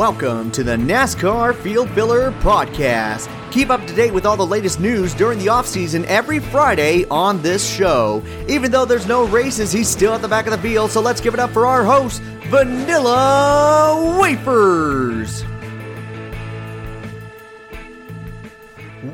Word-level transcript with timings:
Welcome 0.00 0.50
to 0.52 0.64
the 0.64 0.76
NASCAR 0.76 1.54
Field 1.54 1.90
Filler 1.90 2.32
Podcast. 2.40 3.28
Keep 3.52 3.68
up 3.68 3.86
to 3.86 3.94
date 3.94 4.14
with 4.14 4.24
all 4.24 4.34
the 4.34 4.46
latest 4.46 4.80
news 4.80 5.12
during 5.12 5.38
the 5.38 5.48
offseason 5.48 6.06
every 6.06 6.38
Friday 6.38 7.04
on 7.10 7.42
this 7.42 7.70
show. 7.70 8.22
Even 8.48 8.70
though 8.70 8.86
there's 8.86 9.06
no 9.06 9.26
races, 9.26 9.70
he's 9.70 9.90
still 9.90 10.14
at 10.14 10.22
the 10.22 10.26
back 10.26 10.46
of 10.46 10.52
the 10.52 10.58
field, 10.66 10.90
so 10.90 11.02
let's 11.02 11.20
give 11.20 11.34
it 11.34 11.38
up 11.38 11.50
for 11.50 11.66
our 11.66 11.84
host, 11.84 12.22
Vanilla 12.48 14.16
Wafers. 14.18 15.44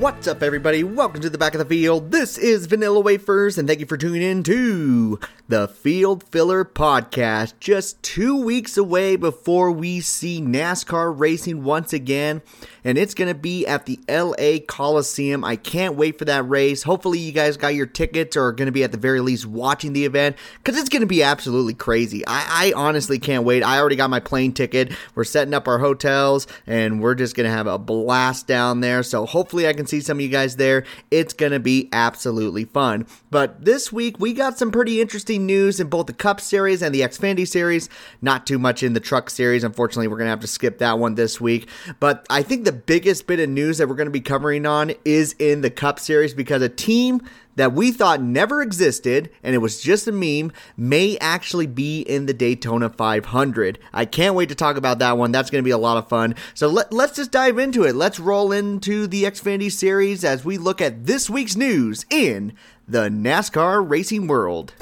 What's 0.06 0.28
up, 0.28 0.40
everybody? 0.40 0.84
Welcome 0.84 1.20
to 1.22 1.30
the 1.30 1.36
back 1.36 1.54
of 1.54 1.58
the 1.58 1.64
field. 1.64 2.12
This 2.12 2.38
is 2.38 2.66
Vanilla 2.66 3.00
Wafers, 3.00 3.58
and 3.58 3.66
thank 3.66 3.80
you 3.80 3.86
for 3.86 3.96
tuning 3.96 4.22
in 4.22 4.44
to 4.44 5.18
the 5.48 5.66
Field 5.66 6.22
Filler 6.22 6.64
Podcast. 6.64 7.54
Just 7.58 8.00
two 8.04 8.40
weeks 8.40 8.76
away 8.76 9.16
before 9.16 9.72
we 9.72 10.00
see 10.00 10.40
NASCAR 10.40 11.18
racing 11.18 11.64
once 11.64 11.92
again, 11.92 12.40
and 12.84 12.96
it's 12.96 13.14
going 13.14 13.26
to 13.26 13.34
be 13.34 13.66
at 13.66 13.86
the 13.86 13.98
LA 14.08 14.64
Coliseum. 14.64 15.42
I 15.42 15.56
can't 15.56 15.96
wait 15.96 16.20
for 16.20 16.24
that 16.26 16.48
race. 16.48 16.84
Hopefully, 16.84 17.18
you 17.18 17.32
guys 17.32 17.56
got 17.56 17.74
your 17.74 17.86
tickets 17.86 18.36
or 18.36 18.46
are 18.46 18.52
going 18.52 18.66
to 18.66 18.72
be 18.72 18.84
at 18.84 18.92
the 18.92 18.98
very 18.98 19.18
least 19.18 19.44
watching 19.44 19.92
the 19.92 20.04
event 20.04 20.36
because 20.62 20.80
it's 20.80 20.88
going 20.88 21.00
to 21.00 21.06
be 21.06 21.24
absolutely 21.24 21.74
crazy. 21.74 22.24
I, 22.28 22.68
I 22.68 22.72
honestly 22.76 23.18
can't 23.18 23.42
wait. 23.42 23.64
I 23.64 23.80
already 23.80 23.96
got 23.96 24.10
my 24.10 24.20
plane 24.20 24.52
ticket. 24.52 24.92
We're 25.16 25.24
setting 25.24 25.52
up 25.52 25.66
our 25.66 25.78
hotels, 25.80 26.46
and 26.64 27.02
we're 27.02 27.16
just 27.16 27.34
going 27.34 27.50
to 27.50 27.56
have 27.56 27.66
a 27.66 27.76
blast 27.76 28.46
down 28.46 28.82
there. 28.82 29.02
So, 29.02 29.26
hopefully, 29.26 29.66
I 29.66 29.72
can 29.72 29.86
see 29.86 29.95
some 30.00 30.18
of 30.18 30.20
you 30.20 30.28
guys 30.28 30.56
there. 30.56 30.84
It's 31.10 31.32
going 31.32 31.52
to 31.52 31.60
be 31.60 31.88
absolutely 31.92 32.64
fun. 32.64 33.06
But 33.30 33.64
this 33.64 33.92
week, 33.92 34.18
we 34.18 34.32
got 34.32 34.58
some 34.58 34.70
pretty 34.70 35.00
interesting 35.00 35.46
news 35.46 35.80
in 35.80 35.88
both 35.88 36.06
the 36.06 36.12
Cup 36.12 36.40
Series 36.40 36.82
and 36.82 36.94
the 36.94 37.00
Xfinity 37.00 37.46
Series. 37.46 37.88
Not 38.22 38.46
too 38.46 38.58
much 38.58 38.82
in 38.82 38.92
the 38.92 39.00
Truck 39.00 39.30
Series. 39.30 39.64
Unfortunately, 39.64 40.08
we're 40.08 40.18
going 40.18 40.26
to 40.26 40.30
have 40.30 40.40
to 40.40 40.46
skip 40.46 40.78
that 40.78 40.98
one 40.98 41.14
this 41.14 41.40
week. 41.40 41.68
But 42.00 42.26
I 42.30 42.42
think 42.42 42.64
the 42.64 42.72
biggest 42.72 43.26
bit 43.26 43.40
of 43.40 43.48
news 43.48 43.78
that 43.78 43.88
we're 43.88 43.94
going 43.94 44.06
to 44.06 44.10
be 44.10 44.20
covering 44.20 44.66
on 44.66 44.92
is 45.04 45.34
in 45.38 45.60
the 45.60 45.70
Cup 45.70 45.98
Series 45.98 46.34
because 46.34 46.62
a 46.62 46.68
team 46.68 47.22
that 47.56 47.72
we 47.72 47.90
thought 47.90 48.22
never 48.22 48.62
existed 48.62 49.30
and 49.42 49.54
it 49.54 49.58
was 49.58 49.80
just 49.80 50.06
a 50.06 50.12
meme 50.12 50.52
may 50.76 51.18
actually 51.18 51.66
be 51.66 52.00
in 52.02 52.26
the 52.26 52.34
Daytona 52.34 52.88
500. 52.88 53.78
I 53.92 54.04
can't 54.04 54.34
wait 54.34 54.48
to 54.50 54.54
talk 54.54 54.76
about 54.76 54.98
that 55.00 55.18
one. 55.18 55.32
That's 55.32 55.50
going 55.50 55.62
to 55.62 55.66
be 55.66 55.72
a 55.72 55.78
lot 55.78 55.96
of 55.96 56.08
fun. 56.08 56.34
So 56.54 56.68
let, 56.68 56.92
us 56.92 57.16
just 57.16 57.32
dive 57.32 57.58
into 57.58 57.84
it. 57.84 57.94
Let's 57.94 58.20
roll 58.20 58.52
into 58.52 59.06
the 59.06 59.24
Xfinity 59.24 59.70
series 59.70 60.24
as 60.24 60.44
we 60.44 60.58
look 60.58 60.80
at 60.80 61.06
this 61.06 61.28
week's 61.28 61.56
news 61.56 62.06
in 62.10 62.52
the 62.86 63.08
NASCAR 63.08 63.88
racing 63.88 64.26
world. 64.26 64.74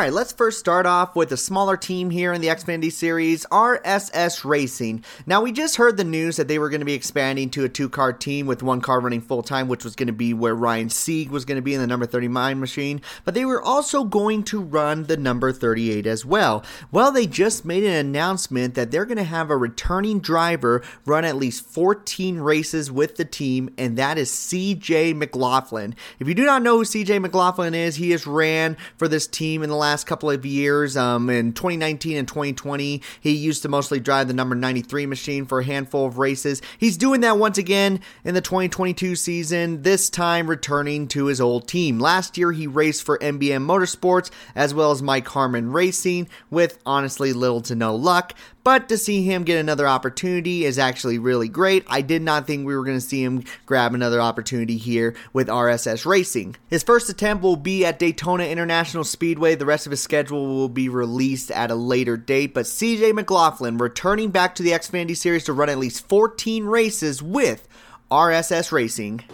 Right, 0.00 0.14
let's 0.14 0.32
first 0.32 0.58
start 0.58 0.86
off 0.86 1.14
with 1.14 1.30
a 1.30 1.36
smaller 1.36 1.76
team 1.76 2.08
here 2.08 2.32
in 2.32 2.40
the 2.40 2.48
Xfinity 2.48 2.90
Series, 2.90 3.44
RSS 3.52 4.46
Racing. 4.46 5.04
Now, 5.26 5.42
we 5.42 5.52
just 5.52 5.76
heard 5.76 5.98
the 5.98 6.04
news 6.04 6.36
that 6.36 6.48
they 6.48 6.58
were 6.58 6.70
going 6.70 6.80
to 6.80 6.86
be 6.86 6.94
expanding 6.94 7.50
to 7.50 7.64
a 7.64 7.68
two 7.68 7.90
car 7.90 8.14
team 8.14 8.46
with 8.46 8.62
one 8.62 8.80
car 8.80 8.98
running 9.00 9.20
full 9.20 9.42
time, 9.42 9.68
which 9.68 9.84
was 9.84 9.94
going 9.94 10.06
to 10.06 10.14
be 10.14 10.32
where 10.32 10.54
Ryan 10.54 10.88
Sieg 10.88 11.28
was 11.28 11.44
going 11.44 11.56
to 11.56 11.62
be 11.62 11.74
in 11.74 11.82
the 11.82 11.86
number 11.86 12.06
39 12.06 12.58
machine, 12.58 13.02
but 13.26 13.34
they 13.34 13.44
were 13.44 13.60
also 13.60 14.04
going 14.04 14.42
to 14.44 14.62
run 14.62 15.02
the 15.02 15.18
number 15.18 15.52
38 15.52 16.06
as 16.06 16.24
well. 16.24 16.64
Well, 16.90 17.12
they 17.12 17.26
just 17.26 17.66
made 17.66 17.84
an 17.84 17.92
announcement 17.92 18.76
that 18.76 18.90
they're 18.90 19.04
going 19.04 19.18
to 19.18 19.24
have 19.24 19.50
a 19.50 19.56
returning 19.58 20.20
driver 20.20 20.82
run 21.04 21.26
at 21.26 21.36
least 21.36 21.66
14 21.66 22.38
races 22.38 22.90
with 22.90 23.16
the 23.16 23.26
team, 23.26 23.68
and 23.76 23.98
that 23.98 24.16
is 24.16 24.30
CJ 24.30 25.14
McLaughlin. 25.14 25.94
If 26.18 26.26
you 26.26 26.34
do 26.34 26.46
not 26.46 26.62
know 26.62 26.78
who 26.78 26.84
CJ 26.84 27.20
McLaughlin 27.20 27.74
is, 27.74 27.96
he 27.96 28.12
has 28.12 28.26
ran 28.26 28.78
for 28.96 29.06
this 29.06 29.26
team 29.26 29.62
in 29.62 29.68
the 29.68 29.76
last 29.76 29.89
couple 29.98 30.30
of 30.30 30.46
years. 30.46 30.96
Um, 30.96 31.28
in 31.28 31.52
2019 31.52 32.16
and 32.16 32.26
2020, 32.26 33.02
he 33.20 33.30
used 33.30 33.62
to 33.62 33.68
mostly 33.68 34.00
drive 34.00 34.28
the 34.28 34.34
number 34.34 34.54
93 34.54 35.06
machine 35.06 35.46
for 35.46 35.60
a 35.60 35.64
handful 35.64 36.06
of 36.06 36.18
races. 36.18 36.62
He's 36.78 36.96
doing 36.96 37.20
that 37.22 37.38
once 37.38 37.58
again 37.58 38.00
in 38.24 38.34
the 38.34 38.40
2022 38.40 39.16
season, 39.16 39.82
this 39.82 40.08
time 40.08 40.48
returning 40.48 41.08
to 41.08 41.26
his 41.26 41.40
old 41.40 41.68
team. 41.68 41.98
Last 41.98 42.38
year, 42.38 42.52
he 42.52 42.66
raced 42.66 43.02
for 43.02 43.18
MBM 43.18 43.64
Motorsports 43.66 44.30
as 44.54 44.72
well 44.72 44.90
as 44.90 45.02
Mike 45.02 45.28
Harmon 45.28 45.72
Racing 45.72 46.28
with 46.50 46.78
honestly 46.86 47.32
little 47.32 47.60
to 47.62 47.74
no 47.74 47.94
luck. 47.94 48.34
But 48.62 48.88
to 48.90 48.98
see 48.98 49.22
him 49.22 49.44
get 49.44 49.58
another 49.58 49.88
opportunity 49.88 50.64
is 50.64 50.78
actually 50.78 51.18
really 51.18 51.48
great. 51.48 51.84
I 51.88 52.02
did 52.02 52.22
not 52.22 52.46
think 52.46 52.66
we 52.66 52.76
were 52.76 52.84
going 52.84 52.98
to 52.98 53.00
see 53.00 53.22
him 53.22 53.44
grab 53.64 53.94
another 53.94 54.20
opportunity 54.20 54.76
here 54.76 55.14
with 55.32 55.48
RSS 55.48 56.04
Racing. 56.04 56.56
His 56.68 56.82
first 56.82 57.08
attempt 57.08 57.42
will 57.42 57.56
be 57.56 57.86
at 57.86 57.98
Daytona 57.98 58.44
International 58.44 59.04
Speedway. 59.04 59.54
The 59.54 59.66
rest 59.66 59.86
of 59.86 59.92
his 59.92 60.02
schedule 60.02 60.46
will 60.46 60.68
be 60.68 60.88
released 60.88 61.50
at 61.50 61.70
a 61.70 61.74
later 61.74 62.16
date. 62.16 62.52
But 62.52 62.66
CJ 62.66 63.14
McLaughlin 63.14 63.78
returning 63.78 64.30
back 64.30 64.54
to 64.56 64.62
the 64.62 64.72
Xfinity 64.72 65.16
Series 65.16 65.44
to 65.44 65.52
run 65.52 65.70
at 65.70 65.78
least 65.78 66.06
14 66.08 66.64
races 66.64 67.22
with 67.22 67.66
RSS 68.10 68.72
Racing. 68.72 69.24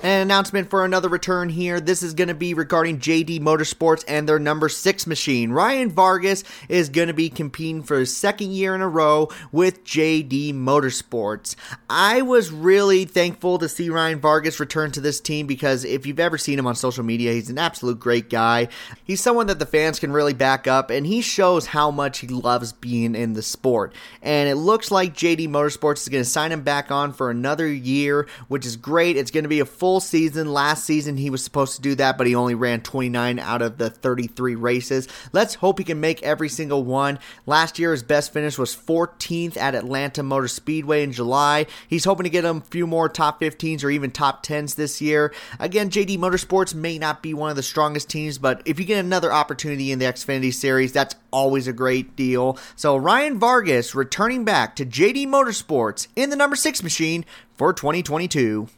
An 0.00 0.20
announcement 0.20 0.70
for 0.70 0.84
another 0.84 1.08
return 1.08 1.48
here. 1.48 1.80
This 1.80 2.04
is 2.04 2.14
going 2.14 2.28
to 2.28 2.34
be 2.34 2.54
regarding 2.54 3.00
JD 3.00 3.40
Motorsports 3.40 4.04
and 4.06 4.28
their 4.28 4.38
number 4.38 4.68
six 4.68 5.08
machine. 5.08 5.50
Ryan 5.50 5.90
Vargas 5.90 6.44
is 6.68 6.88
going 6.88 7.08
to 7.08 7.14
be 7.14 7.28
competing 7.28 7.82
for 7.82 7.98
his 7.98 8.16
second 8.16 8.52
year 8.52 8.76
in 8.76 8.80
a 8.80 8.88
row 8.88 9.28
with 9.50 9.82
JD 9.82 10.54
Motorsports. 10.54 11.56
I 11.90 12.22
was 12.22 12.52
really 12.52 13.06
thankful 13.06 13.58
to 13.58 13.68
see 13.68 13.90
Ryan 13.90 14.20
Vargas 14.20 14.60
return 14.60 14.92
to 14.92 15.00
this 15.00 15.20
team 15.20 15.48
because 15.48 15.84
if 15.84 16.06
you've 16.06 16.20
ever 16.20 16.38
seen 16.38 16.60
him 16.60 16.68
on 16.68 16.76
social 16.76 17.02
media, 17.02 17.32
he's 17.32 17.50
an 17.50 17.58
absolute 17.58 17.98
great 17.98 18.30
guy. 18.30 18.68
He's 19.02 19.20
someone 19.20 19.48
that 19.48 19.58
the 19.58 19.66
fans 19.66 19.98
can 19.98 20.12
really 20.12 20.32
back 20.32 20.68
up, 20.68 20.90
and 20.90 21.04
he 21.04 21.22
shows 21.22 21.66
how 21.66 21.90
much 21.90 22.18
he 22.18 22.28
loves 22.28 22.72
being 22.72 23.16
in 23.16 23.32
the 23.32 23.42
sport. 23.42 23.94
And 24.22 24.48
it 24.48 24.54
looks 24.54 24.92
like 24.92 25.14
JD 25.14 25.48
Motorsports 25.48 26.02
is 26.02 26.08
going 26.08 26.22
to 26.22 26.30
sign 26.30 26.52
him 26.52 26.62
back 26.62 26.92
on 26.92 27.12
for 27.12 27.30
another 27.30 27.66
year, 27.66 28.28
which 28.46 28.64
is 28.64 28.76
great. 28.76 29.16
It's 29.16 29.32
going 29.32 29.42
to 29.42 29.48
be 29.48 29.58
a 29.58 29.66
full 29.66 29.87
full 29.88 30.00
season. 30.00 30.52
Last 30.52 30.84
season, 30.84 31.16
he 31.16 31.30
was 31.30 31.42
supposed 31.42 31.76
to 31.76 31.80
do 31.80 31.94
that, 31.94 32.18
but 32.18 32.26
he 32.26 32.34
only 32.34 32.54
ran 32.54 32.82
29 32.82 33.38
out 33.38 33.62
of 33.62 33.78
the 33.78 33.88
33 33.88 34.54
races. 34.54 35.08
Let's 35.32 35.54
hope 35.54 35.78
he 35.78 35.84
can 35.84 35.98
make 35.98 36.22
every 36.22 36.50
single 36.50 36.84
one. 36.84 37.18
Last 37.46 37.78
year, 37.78 37.92
his 37.92 38.02
best 38.02 38.30
finish 38.30 38.58
was 38.58 38.76
14th 38.76 39.56
at 39.56 39.74
Atlanta 39.74 40.22
Motor 40.22 40.48
Speedway 40.48 41.04
in 41.04 41.12
July. 41.12 41.64
He's 41.88 42.04
hoping 42.04 42.24
to 42.24 42.30
get 42.30 42.44
a 42.44 42.60
few 42.60 42.86
more 42.86 43.08
top 43.08 43.40
15s 43.40 43.82
or 43.82 43.88
even 43.88 44.10
top 44.10 44.44
10s 44.44 44.74
this 44.74 45.00
year. 45.00 45.32
Again, 45.58 45.88
JD 45.88 46.18
Motorsports 46.18 46.74
may 46.74 46.98
not 46.98 47.22
be 47.22 47.32
one 47.32 47.48
of 47.48 47.56
the 47.56 47.62
strongest 47.62 48.10
teams, 48.10 48.36
but 48.36 48.60
if 48.66 48.78
you 48.78 48.84
get 48.84 49.02
another 49.02 49.32
opportunity 49.32 49.90
in 49.90 49.98
the 49.98 50.04
Xfinity 50.04 50.52
Series, 50.52 50.92
that's 50.92 51.14
always 51.30 51.66
a 51.66 51.72
great 51.72 52.14
deal. 52.14 52.58
So 52.76 52.94
Ryan 52.94 53.38
Vargas 53.38 53.94
returning 53.94 54.44
back 54.44 54.76
to 54.76 54.84
JD 54.84 55.28
Motorsports 55.28 56.08
in 56.14 56.28
the 56.28 56.36
number 56.36 56.56
six 56.56 56.82
machine 56.82 57.24
for 57.56 57.72
2022. 57.72 58.68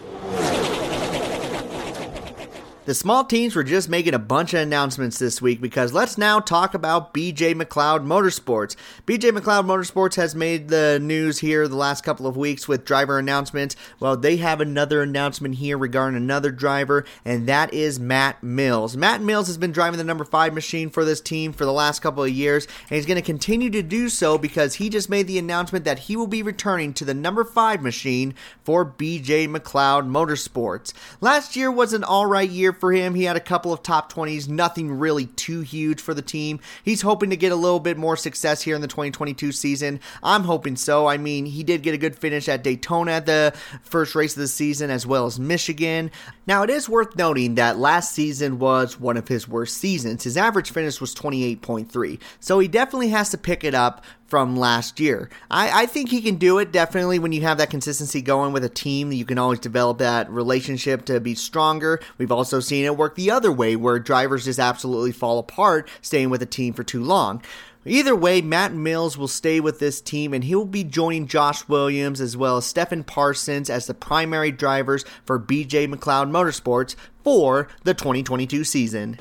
The 2.90 2.94
small 2.94 3.24
teams 3.24 3.54
were 3.54 3.62
just 3.62 3.88
making 3.88 4.14
a 4.14 4.18
bunch 4.18 4.52
of 4.52 4.58
announcements 4.58 5.20
this 5.20 5.40
week 5.40 5.60
because 5.60 5.92
let's 5.92 6.18
now 6.18 6.40
talk 6.40 6.74
about 6.74 7.14
BJ 7.14 7.54
McLeod 7.54 8.04
Motorsports. 8.04 8.74
BJ 9.06 9.30
McLeod 9.30 9.64
Motorsports 9.64 10.16
has 10.16 10.34
made 10.34 10.66
the 10.66 10.98
news 11.00 11.38
here 11.38 11.68
the 11.68 11.76
last 11.76 12.02
couple 12.02 12.26
of 12.26 12.36
weeks 12.36 12.66
with 12.66 12.84
driver 12.84 13.16
announcements. 13.16 13.76
Well, 14.00 14.16
they 14.16 14.38
have 14.38 14.60
another 14.60 15.02
announcement 15.02 15.54
here 15.54 15.78
regarding 15.78 16.16
another 16.16 16.50
driver, 16.50 17.04
and 17.24 17.46
that 17.46 17.72
is 17.72 18.00
Matt 18.00 18.42
Mills. 18.42 18.96
Matt 18.96 19.22
Mills 19.22 19.46
has 19.46 19.56
been 19.56 19.70
driving 19.70 19.98
the 19.98 20.02
number 20.02 20.24
five 20.24 20.52
machine 20.52 20.90
for 20.90 21.04
this 21.04 21.20
team 21.20 21.52
for 21.52 21.64
the 21.64 21.72
last 21.72 22.00
couple 22.00 22.24
of 22.24 22.30
years, 22.30 22.66
and 22.88 22.96
he's 22.96 23.06
going 23.06 23.14
to 23.14 23.22
continue 23.22 23.70
to 23.70 23.84
do 23.84 24.08
so 24.08 24.36
because 24.36 24.74
he 24.74 24.88
just 24.88 25.08
made 25.08 25.28
the 25.28 25.38
announcement 25.38 25.84
that 25.84 26.00
he 26.00 26.16
will 26.16 26.26
be 26.26 26.42
returning 26.42 26.92
to 26.94 27.04
the 27.04 27.14
number 27.14 27.44
five 27.44 27.82
machine 27.82 28.34
for 28.64 28.84
BJ 28.84 29.46
McLeod 29.46 30.10
Motorsports. 30.10 30.92
Last 31.20 31.54
year 31.54 31.70
was 31.70 31.92
an 31.92 32.02
alright 32.02 32.50
year 32.50 32.70
year 32.70 32.79
for 32.80 32.92
him. 32.92 33.14
He 33.14 33.24
had 33.24 33.36
a 33.36 33.41
couple 33.41 33.72
of 33.72 33.82
top 33.82 34.12
20s, 34.12 34.48
nothing 34.48 34.91
really 34.91 35.27
too 35.27 35.60
huge 35.60 36.00
for 36.00 36.15
the 36.15 36.22
team. 36.22 36.60
He's 36.82 37.03
hoping 37.03 37.30
to 37.30 37.36
get 37.36 37.53
a 37.53 37.56
little 37.56 37.80
bit 37.80 37.97
more 37.97 38.16
success 38.16 38.62
here 38.62 38.74
in 38.74 38.80
the 38.80 38.88
2022 38.88 39.53
season. 39.53 40.00
I'm 40.22 40.44
hoping 40.44 40.77
so. 40.77 41.06
I 41.06 41.18
mean, 41.18 41.47
he 41.47 41.62
did 41.62 41.82
get 41.82 41.94
a 41.94 41.98
good 41.98 42.16
finish 42.16 42.48
at 42.48 42.65
Daytona 42.65 43.12
at 43.12 43.27
the 43.27 43.54
first 43.82 44.15
race 44.15 44.34
of 44.34 44.41
the 44.41 44.48
season, 44.48 44.91
as 44.91 45.06
well 45.06 45.27
as 45.27 45.38
Michigan. 45.38 46.10
Now, 46.47 46.62
it 46.62 46.71
is 46.71 46.88
worth 46.88 47.16
noting 47.16 47.54
that 47.56 47.78
last 47.78 48.12
season 48.12 48.59
was 48.59 48.98
one 48.98 49.16
of 49.16 49.28
his 49.28 49.47
worst 49.47 49.77
seasons. 49.77 50.24
His 50.24 50.36
average 50.36 50.72
finish 50.72 51.00
was 51.00 51.15
28.3, 51.15 52.21
so 52.41 52.59
he 52.59 52.68
definitely 52.68 53.10
has 53.10 53.30
to 53.30 53.38
pick 53.38 53.62
it 53.62 53.74
up 53.74 54.04
from 54.30 54.56
last 54.56 55.00
year. 55.00 55.28
I, 55.50 55.82
I, 55.82 55.86
think 55.86 56.09
he 56.09 56.22
can 56.22 56.36
do 56.36 56.59
it 56.59 56.71
definitely 56.71 57.18
when 57.18 57.32
you 57.32 57.42
have 57.42 57.59
that 57.59 57.68
consistency 57.68 58.22
going 58.22 58.53
with 58.53 58.65
a 58.65 58.68
team. 58.68 59.10
You 59.10 59.24
can 59.24 59.38
always 59.38 59.59
develop 59.59 59.98
that 59.98 60.30
relationship 60.30 61.04
to 61.06 61.18
be 61.18 61.34
stronger. 61.34 62.00
We've 62.16 62.30
also 62.30 62.60
seen 62.60 62.84
it 62.84 62.97
work 62.97 63.16
the 63.16 63.32
other 63.32 63.50
way 63.50 63.74
where 63.74 63.98
drivers 63.98 64.44
just 64.44 64.60
absolutely 64.60 65.12
fall 65.12 65.41
apart 65.41 65.88
staying 66.00 66.30
with 66.30 66.41
a 66.42 66.47
team 66.47 66.72
for 66.72 66.84
too 66.84 67.03
long. 67.03 67.42
Either 67.84 68.15
way, 68.15 68.42
Matt 68.42 68.74
Mills 68.74 69.16
will 69.16 69.27
stay 69.27 69.59
with 69.59 69.78
this 69.78 70.00
team 70.00 70.34
and 70.34 70.44
he 70.44 70.54
will 70.54 70.66
be 70.66 70.84
joining 70.84 71.27
Josh 71.27 71.66
Williams 71.66 72.21
as 72.21 72.36
well 72.36 72.59
as 72.59 72.66
Stefan 72.66 73.04
Parsons 73.04 73.71
as 73.71 73.86
the 73.86 73.94
primary 73.94 74.53
drivers 74.53 75.04
for 75.24 75.41
BJ 75.41 75.92
McLeod 75.92 76.30
Motorsports 76.30 76.94
for 77.24 77.68
the 77.82 77.94
2022 77.94 78.65
season. 78.65 79.18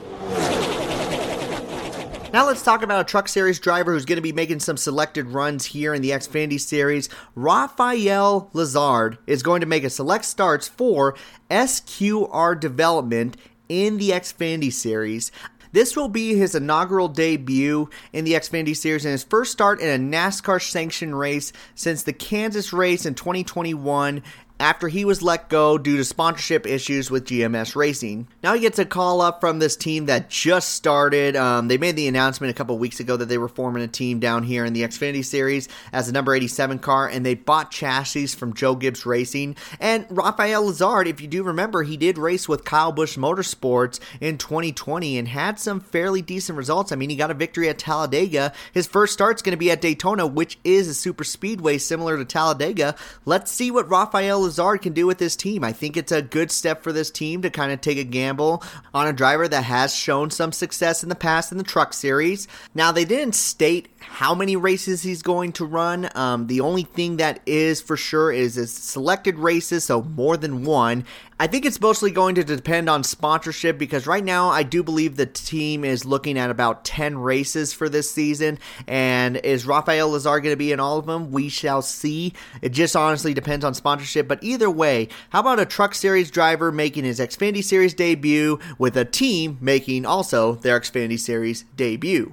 Now 2.32 2.46
let's 2.46 2.62
talk 2.62 2.84
about 2.84 3.02
a 3.02 3.10
Truck 3.10 3.28
Series 3.28 3.58
driver 3.58 3.92
who's 3.92 4.06
going 4.06 4.18
to 4.18 4.22
be 4.22 4.32
making 4.32 4.60
some 4.60 4.78
selected 4.78 5.26
runs 5.30 5.66
here 5.66 5.96
in 5.96 6.04
the 6.04 6.12
Xfinity 6.12 6.60
Series. 6.60 7.10
Rafael 7.34 8.52
Lessard 8.54 9.18
is 9.26 9.42
going 9.42 9.62
to 9.62 9.68
make 9.68 9.84
a 9.84 9.90
select 9.90 10.26
starts 10.26 10.68
for 10.68 11.16
SQR 11.50 12.60
development 12.60 13.36
in 13.68 13.98
the 13.98 14.12
Xfinity 14.12 14.72
Series. 14.72 15.32
This 15.72 15.96
will 15.96 16.08
be 16.08 16.36
his 16.36 16.54
inaugural 16.54 17.08
debut 17.08 17.90
in 18.14 18.26
the 18.26 18.34
Xfinity 18.34 18.78
Series 18.78 19.06
and 19.06 19.12
his 19.12 19.24
first 19.24 19.52
start 19.52 19.80
in 19.80 19.90
a 19.90 20.18
NASCAR 20.18 20.62
sanctioned 20.62 21.18
race 21.18 21.52
since 21.74 22.04
the 22.04 22.14
Kansas 22.14 22.72
race 22.72 23.08
in 23.08 23.16
2021 23.16 24.22
after 24.60 24.88
he 24.88 25.06
was 25.06 25.22
let 25.22 25.50
go 25.50 25.78
due 25.78 25.98
to 25.98 26.04
sponsorship 26.04 26.68
issues 26.68 27.10
with 27.10 27.26
GMS 27.26 27.76
Racing. 27.76 28.28
Now 28.44 28.54
he 28.54 28.60
gets 28.60 28.80
a 28.80 28.86
call 28.86 29.22
up 29.22 29.40
from 29.40 29.60
this 29.60 29.76
team 29.76 30.08
that 30.08 30.30
just 30.30 30.72
started. 30.72 31.36
Um, 31.36 31.68
they 31.68 31.78
made 31.78 31.96
the 31.96 32.08
announcement 32.08 32.52
a 32.52 32.54
couple 32.54 32.78
weeks 32.78 33.00
ago 33.00 33.16
that 33.18 33.28
they 33.28 33.38
were 33.38 33.48
forming 33.48 33.84
a 33.84 33.88
team 33.88 34.20
down 34.20 34.44
here 34.44 34.66
in 34.66 34.74
the 34.74 34.84
Xfinity 34.84 35.24
Series 35.24 35.70
as 35.94 36.08
the 36.08 36.14
number 36.14 36.34
87 36.34 36.80
car, 36.80 37.08
and 37.08 37.26
they 37.26 37.36
bought 37.36 37.72
chassis 37.72 38.28
from 38.28 38.54
Joe 38.54 38.76
Gibbs 38.76 39.06
Racing. 39.06 39.56
And 39.80 40.06
Rafael 40.10 40.66
Lessard, 40.66 41.08
if 41.08 41.22
you 41.22 41.28
do 41.28 41.44
remember, 41.44 41.84
he 41.84 41.96
did 41.96 42.18
race 42.18 42.50
with 42.50 42.66
Kyle 42.66 42.92
Busch 42.92 43.18
Motorsports 43.18 44.00
in 44.20 44.38
2020 44.38 45.18
and 45.18 45.28
had 45.28 45.60
some 45.60 45.80
fairly 45.80 46.22
decent 46.22 46.58
results. 46.58 46.92
I 46.92 46.96
mean, 46.96 47.10
he 47.10 47.16
got 47.16 47.32
a 47.32 47.36
victory 47.36 47.70
at 47.70 47.80
Talladega. 47.80 48.52
His 48.74 48.88
first 48.88 49.14
start's 49.14 49.42
going 49.42 49.52
to 49.52 49.58
be 49.58 49.72
at 49.72 49.82
Daytona, 49.82 50.28
which 50.28 50.60
is 50.64 50.88
a 50.88 50.94
super 50.94 51.24
speedway 51.24 51.78
similar 51.78 52.18
to 52.18 52.26
Talladega. 52.26 52.96
Let's 53.26 53.52
see 53.52 53.72
what 53.72 53.90
Rafael 53.90 54.46
Lessard 54.50 54.82
can 54.82 54.94
do 54.94 55.06
with 55.06 55.18
this 55.18 55.36
team. 55.36 55.64
I 55.64 55.72
think 55.72 55.96
it's 55.96 56.12
a 56.12 56.22
good 56.22 56.52
step 56.52 56.84
for 56.84 56.92
this 56.92 57.12
team 57.12 57.42
to 57.42 57.50
kind 57.50 57.72
of 57.72 57.82
take 57.82 57.98
a 57.98 58.04
gamble 58.04 58.64
on 58.94 59.08
a 59.08 59.14
driver 59.14 59.48
that 59.48 59.64
has 59.64 59.94
shown 59.94 60.32
some 60.32 60.52
success 60.52 61.04
in 61.04 61.10
the 61.10 61.16
past 61.16 61.52
in 61.52 61.58
the 61.58 61.64
truck 61.64 61.94
series. 61.94 62.48
Now, 62.74 62.92
they 62.92 63.06
didn't 63.06 63.36
state 63.36 63.90
how 64.00 64.34
many 64.34 64.56
races 64.56 65.04
he's 65.04 65.22
going 65.22 65.52
to 65.54 65.66
run. 65.66 66.10
Um, 66.16 66.48
the 66.48 66.62
only 66.62 66.84
thing 66.84 67.18
that 67.18 67.42
is 67.46 67.82
for 67.82 67.98
sure 67.98 68.32
is 68.32 68.56
his 68.56 68.72
selected 68.72 69.38
races, 69.38 69.84
so 69.86 70.02
more 70.02 70.38
than 70.38 70.64
one. 70.64 71.06
I 71.42 71.48
think 71.48 71.66
it's 71.66 71.80
mostly 71.80 72.12
going 72.12 72.36
to 72.36 72.44
depend 72.44 72.90
on 72.90 73.06
sponsorship 73.06 73.78
because 73.78 74.06
right 74.06 74.24
now 74.24 74.50
I 74.50 74.64
do 74.64 74.84
believe 74.84 75.16
the 75.16 75.26
team 75.26 75.86
is 75.86 76.04
looking 76.04 76.38
at 76.38 76.50
about 76.50 76.84
10 76.84 77.18
races 77.18 77.72
for 77.72 77.88
this 77.88 78.12
season. 78.12 78.60
And 78.88 79.38
is 79.38 79.66
Rafael 79.66 80.12
Lessard 80.12 80.44
going 80.44 80.52
to 80.52 80.58
be 80.58 80.74
in 80.74 80.82
all 80.82 80.98
of 80.98 81.06
them? 81.06 81.32
We 81.32 81.48
shall 81.48 81.82
see. 81.82 82.34
It 82.62 82.70
just 82.70 82.94
honestly 82.94 83.34
depends 83.34 83.64
on 83.64 83.74
sponsorship. 83.74 84.28
But 84.28 84.39
either 84.42 84.70
way, 84.70 85.10
how 85.30 85.42
about 85.42 85.60
a 85.60 85.66
Truck 85.66 85.94
Series 85.94 86.32
driver 86.32 86.72
making 86.72 87.04
his 87.04 87.20
Xfinity 87.20 87.64
Series 87.64 87.94
debut 87.94 88.60
with 88.78 88.98
a 88.98 89.06
team 89.06 89.58
making 89.62 90.06
also 90.06 90.56
their 90.56 90.80
Xfinity 90.80 91.20
Series 91.20 91.64
debut? 91.76 92.32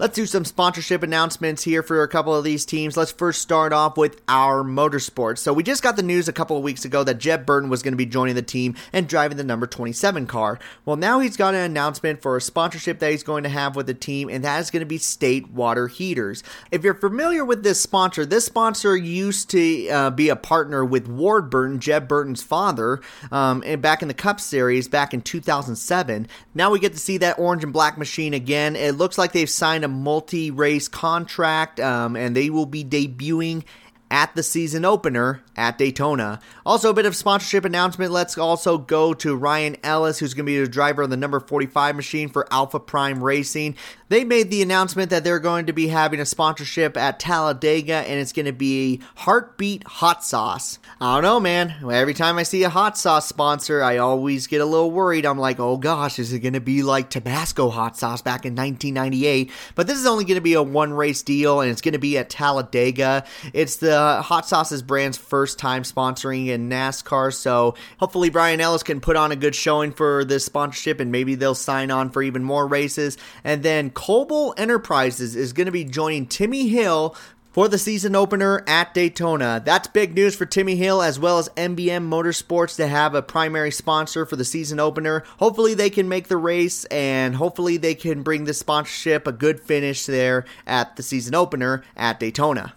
Let's 0.00 0.16
do 0.16 0.24
some 0.24 0.46
sponsorship 0.46 1.02
announcements 1.02 1.62
here 1.62 1.82
for 1.82 2.02
a 2.02 2.08
couple 2.08 2.34
of 2.34 2.42
these 2.42 2.64
teams. 2.64 2.96
Let's 2.96 3.12
first 3.12 3.42
start 3.42 3.74
off 3.74 3.98
with 3.98 4.22
our 4.28 4.62
motorsports. 4.62 5.40
So 5.40 5.52
we 5.52 5.62
just 5.62 5.82
got 5.82 5.96
the 5.96 6.02
news 6.02 6.26
a 6.26 6.32
couple 6.32 6.56
of 6.56 6.62
weeks 6.62 6.86
ago 6.86 7.04
that 7.04 7.18
Jeb 7.18 7.44
Burton 7.44 7.68
was 7.68 7.82
going 7.82 7.92
to 7.92 7.98
be 7.98 8.06
joining 8.06 8.34
the 8.34 8.40
team 8.40 8.76
and 8.94 9.06
driving 9.06 9.36
the 9.36 9.44
number 9.44 9.66
27 9.66 10.26
car. 10.26 10.58
Well, 10.86 10.96
now 10.96 11.20
he's 11.20 11.36
got 11.36 11.52
an 11.52 11.60
announcement 11.60 12.22
for 12.22 12.34
a 12.34 12.40
sponsorship 12.40 12.98
that 13.00 13.10
he's 13.10 13.22
going 13.22 13.42
to 13.42 13.50
have 13.50 13.76
with 13.76 13.86
the 13.86 13.92
team, 13.92 14.30
and 14.30 14.42
that 14.42 14.60
is 14.60 14.70
going 14.70 14.80
to 14.80 14.86
be 14.86 14.96
State 14.96 15.50
Water 15.50 15.86
Heaters. 15.86 16.42
If 16.70 16.82
you're 16.82 16.94
familiar 16.94 17.44
with 17.44 17.62
this 17.62 17.78
sponsor, 17.78 18.24
this 18.24 18.46
sponsor 18.46 18.96
used 18.96 19.50
to 19.50 19.88
uh, 19.90 20.08
be 20.08 20.30
a 20.30 20.36
partner 20.36 20.82
with 20.82 21.08
Ward 21.08 21.50
Burton, 21.50 21.78
Jeb 21.78 22.08
Burton's 22.08 22.42
father, 22.42 23.02
um, 23.30 23.62
and 23.66 23.82
back 23.82 24.00
in 24.00 24.08
the 24.08 24.14
Cup 24.14 24.40
Series 24.40 24.88
back 24.88 25.12
in 25.12 25.20
2007. 25.20 26.26
Now 26.54 26.70
we 26.70 26.78
get 26.78 26.94
to 26.94 26.98
see 26.98 27.18
that 27.18 27.38
orange 27.38 27.64
and 27.64 27.72
black 27.74 27.98
machine 27.98 28.32
again. 28.32 28.76
It 28.76 28.92
looks 28.92 29.18
like 29.18 29.32
they've 29.32 29.50
signed 29.50 29.84
a 29.84 29.89
multi 29.90 30.50
race 30.50 30.88
contract, 30.88 31.80
um, 31.80 32.16
and 32.16 32.34
they 32.34 32.50
will 32.50 32.66
be 32.66 32.84
debuting 32.84 33.64
at 34.10 34.34
the 34.34 34.42
season 34.42 34.84
opener 34.84 35.42
at 35.56 35.78
Daytona. 35.78 36.40
Also, 36.66 36.90
a 36.90 36.94
bit 36.94 37.06
of 37.06 37.14
sponsorship 37.14 37.64
announcement. 37.64 38.10
Let's 38.10 38.36
also 38.36 38.78
go 38.78 39.14
to 39.14 39.36
Ryan 39.36 39.76
Ellis, 39.84 40.18
who's 40.18 40.34
going 40.34 40.46
to 40.46 40.52
be 40.52 40.58
the 40.58 40.66
driver 40.66 41.02
of 41.02 41.10
the 41.10 41.16
number 41.16 41.38
45 41.38 41.94
machine 41.94 42.28
for 42.28 42.52
Alpha 42.52 42.80
Prime 42.80 43.22
Racing. 43.22 43.76
They 44.08 44.24
made 44.24 44.50
the 44.50 44.62
announcement 44.62 45.10
that 45.10 45.22
they're 45.22 45.38
going 45.38 45.66
to 45.66 45.72
be 45.72 45.86
having 45.86 46.18
a 46.18 46.26
sponsorship 46.26 46.96
at 46.96 47.20
Talladega, 47.20 47.94
and 47.94 48.18
it's 48.18 48.32
going 48.32 48.46
to 48.46 48.52
be 48.52 49.00
Heartbeat 49.16 49.86
Hot 49.86 50.24
Sauce. 50.24 50.80
I 51.00 51.14
don't 51.14 51.22
know, 51.22 51.38
man. 51.38 51.76
Every 51.88 52.14
time 52.14 52.36
I 52.36 52.42
see 52.42 52.64
a 52.64 52.70
hot 52.70 52.98
sauce 52.98 53.28
sponsor, 53.28 53.82
I 53.82 53.98
always 53.98 54.48
get 54.48 54.60
a 54.60 54.64
little 54.64 54.90
worried. 54.90 55.24
I'm 55.24 55.38
like, 55.38 55.60
oh 55.60 55.76
gosh, 55.76 56.18
is 56.18 56.32
it 56.32 56.40
going 56.40 56.54
to 56.54 56.60
be 56.60 56.82
like 56.82 57.10
Tabasco 57.10 57.70
hot 57.70 57.96
sauce 57.96 58.22
back 58.22 58.44
in 58.44 58.56
1998? 58.56 59.52
But 59.76 59.86
this 59.86 59.98
is 59.98 60.06
only 60.06 60.24
going 60.24 60.34
to 60.36 60.40
be 60.40 60.54
a 60.54 60.62
one 60.62 60.92
race 60.92 61.22
deal, 61.22 61.60
and 61.60 61.70
it's 61.70 61.80
going 61.80 61.92
to 61.92 61.98
be 61.98 62.18
at 62.18 62.30
Talladega. 62.30 63.24
It's 63.52 63.76
the 63.76 63.99
Uh, 64.00 64.22
Hot 64.22 64.48
Sauces 64.48 64.80
brand's 64.80 65.18
first 65.18 65.58
time 65.58 65.82
sponsoring 65.82 66.46
in 66.46 66.70
NASCAR, 66.70 67.34
so 67.34 67.74
hopefully 67.98 68.30
Ryan 68.30 68.58
Ellis 68.58 68.82
can 68.82 68.98
put 68.98 69.14
on 69.14 69.30
a 69.30 69.36
good 69.36 69.54
showing 69.54 69.92
for 69.92 70.24
this 70.24 70.42
sponsorship, 70.42 71.00
and 71.00 71.12
maybe 71.12 71.34
they'll 71.34 71.54
sign 71.54 71.90
on 71.90 72.08
for 72.08 72.22
even 72.22 72.42
more 72.42 72.66
races. 72.66 73.18
And 73.44 73.62
then 73.62 73.90
Coble 73.90 74.54
Enterprises 74.56 75.36
is 75.36 75.52
going 75.52 75.66
to 75.66 75.70
be 75.70 75.84
joining 75.84 76.24
Timmy 76.24 76.68
Hill 76.68 77.14
for 77.52 77.68
the 77.68 77.76
season 77.76 78.16
opener 78.16 78.64
at 78.66 78.94
Daytona. 78.94 79.60
That's 79.62 79.88
big 79.88 80.14
news 80.14 80.34
for 80.34 80.46
Timmy 80.46 80.76
Hill 80.76 81.02
as 81.02 81.20
well 81.20 81.36
as 81.38 81.50
MBM 81.50 82.08
Motorsports 82.08 82.76
to 82.76 82.86
have 82.86 83.14
a 83.14 83.20
primary 83.20 83.70
sponsor 83.70 84.24
for 84.24 84.36
the 84.36 84.46
season 84.46 84.80
opener. 84.80 85.24
Hopefully, 85.40 85.74
they 85.74 85.90
can 85.90 86.08
make 86.08 86.28
the 86.28 86.38
race 86.38 86.86
and 86.86 87.34
hopefully, 87.34 87.76
they 87.76 87.94
can 87.94 88.22
bring 88.22 88.44
the 88.44 88.54
sponsorship 88.54 89.26
a 89.26 89.32
good 89.32 89.60
finish 89.60 90.06
there 90.06 90.46
at 90.66 90.96
the 90.96 91.02
season 91.02 91.34
opener 91.34 91.84
at 91.98 92.18
Daytona. 92.18 92.72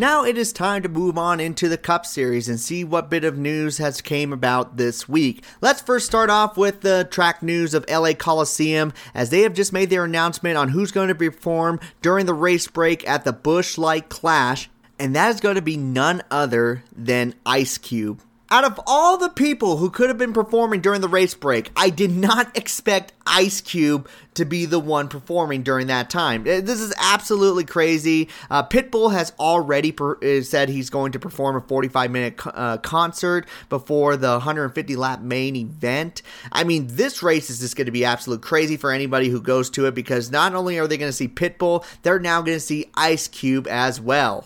Now 0.00 0.24
it 0.24 0.38
is 0.38 0.54
time 0.54 0.82
to 0.84 0.88
move 0.88 1.18
on 1.18 1.40
into 1.40 1.68
the 1.68 1.76
Cup 1.76 2.06
Series 2.06 2.48
and 2.48 2.58
see 2.58 2.84
what 2.84 3.10
bit 3.10 3.22
of 3.22 3.36
news 3.36 3.76
has 3.76 4.00
came 4.00 4.32
about 4.32 4.78
this 4.78 5.06
week. 5.06 5.44
Let's 5.60 5.82
first 5.82 6.06
start 6.06 6.30
off 6.30 6.56
with 6.56 6.80
the 6.80 7.06
track 7.10 7.42
news 7.42 7.74
of 7.74 7.84
LA 7.86 8.14
Coliseum 8.14 8.94
as 9.12 9.28
they 9.28 9.42
have 9.42 9.52
just 9.52 9.74
made 9.74 9.90
their 9.90 10.06
announcement 10.06 10.56
on 10.56 10.70
who's 10.70 10.90
going 10.90 11.08
to 11.08 11.14
perform 11.14 11.80
during 12.00 12.24
the 12.24 12.32
race 12.32 12.66
break 12.66 13.06
at 13.06 13.24
the 13.24 13.32
Busch 13.34 13.76
Light 13.76 14.08
Clash, 14.08 14.70
and 14.98 15.14
that 15.14 15.34
is 15.34 15.40
going 15.42 15.56
to 15.56 15.60
be 15.60 15.76
none 15.76 16.22
other 16.30 16.82
than 16.96 17.34
Ice 17.44 17.76
Cube. 17.76 18.22
Out 18.52 18.64
of 18.64 18.80
all 18.84 19.16
the 19.16 19.28
people 19.28 19.76
who 19.76 19.90
could 19.90 20.08
have 20.08 20.18
been 20.18 20.32
performing 20.32 20.80
during 20.80 21.00
the 21.00 21.08
race 21.08 21.34
break, 21.34 21.70
I 21.76 21.88
did 21.88 22.10
not 22.10 22.56
expect 22.56 23.12
Ice 23.24 23.60
Cube 23.60 24.08
to 24.34 24.44
be 24.44 24.64
the 24.64 24.80
one 24.80 25.06
performing 25.06 25.62
during 25.62 25.86
that 25.86 26.10
time. 26.10 26.42
Uh, 26.42 26.60
this 26.60 26.80
is 26.80 26.92
absolutely 26.98 27.64
crazy. 27.64 28.28
Uh, 28.50 28.64
Pitbull 28.64 29.12
has 29.12 29.32
already 29.38 29.92
per- 29.92 30.18
uh, 30.18 30.42
said 30.42 30.68
he's 30.68 30.90
going 30.90 31.12
to 31.12 31.20
perform 31.20 31.54
a 31.54 31.60
45 31.60 32.10
minute 32.10 32.38
co- 32.38 32.50
uh, 32.50 32.76
concert 32.78 33.46
before 33.68 34.16
the 34.16 34.30
150 34.30 34.96
lap 34.96 35.20
main 35.20 35.54
event. 35.54 36.22
I 36.50 36.64
mean, 36.64 36.88
this 36.88 37.22
race 37.22 37.50
is 37.50 37.60
just 37.60 37.76
going 37.76 37.86
to 37.86 37.92
be 37.92 38.04
absolute 38.04 38.42
crazy 38.42 38.76
for 38.76 38.90
anybody 38.90 39.28
who 39.28 39.40
goes 39.40 39.70
to 39.70 39.86
it 39.86 39.94
because 39.94 40.32
not 40.32 40.56
only 40.56 40.76
are 40.76 40.88
they 40.88 40.98
going 40.98 41.08
to 41.08 41.16
see 41.16 41.28
Pitbull, 41.28 41.84
they're 42.02 42.18
now 42.18 42.42
going 42.42 42.56
to 42.56 42.60
see 42.60 42.90
Ice 42.96 43.28
Cube 43.28 43.68
as 43.68 44.00
well. 44.00 44.44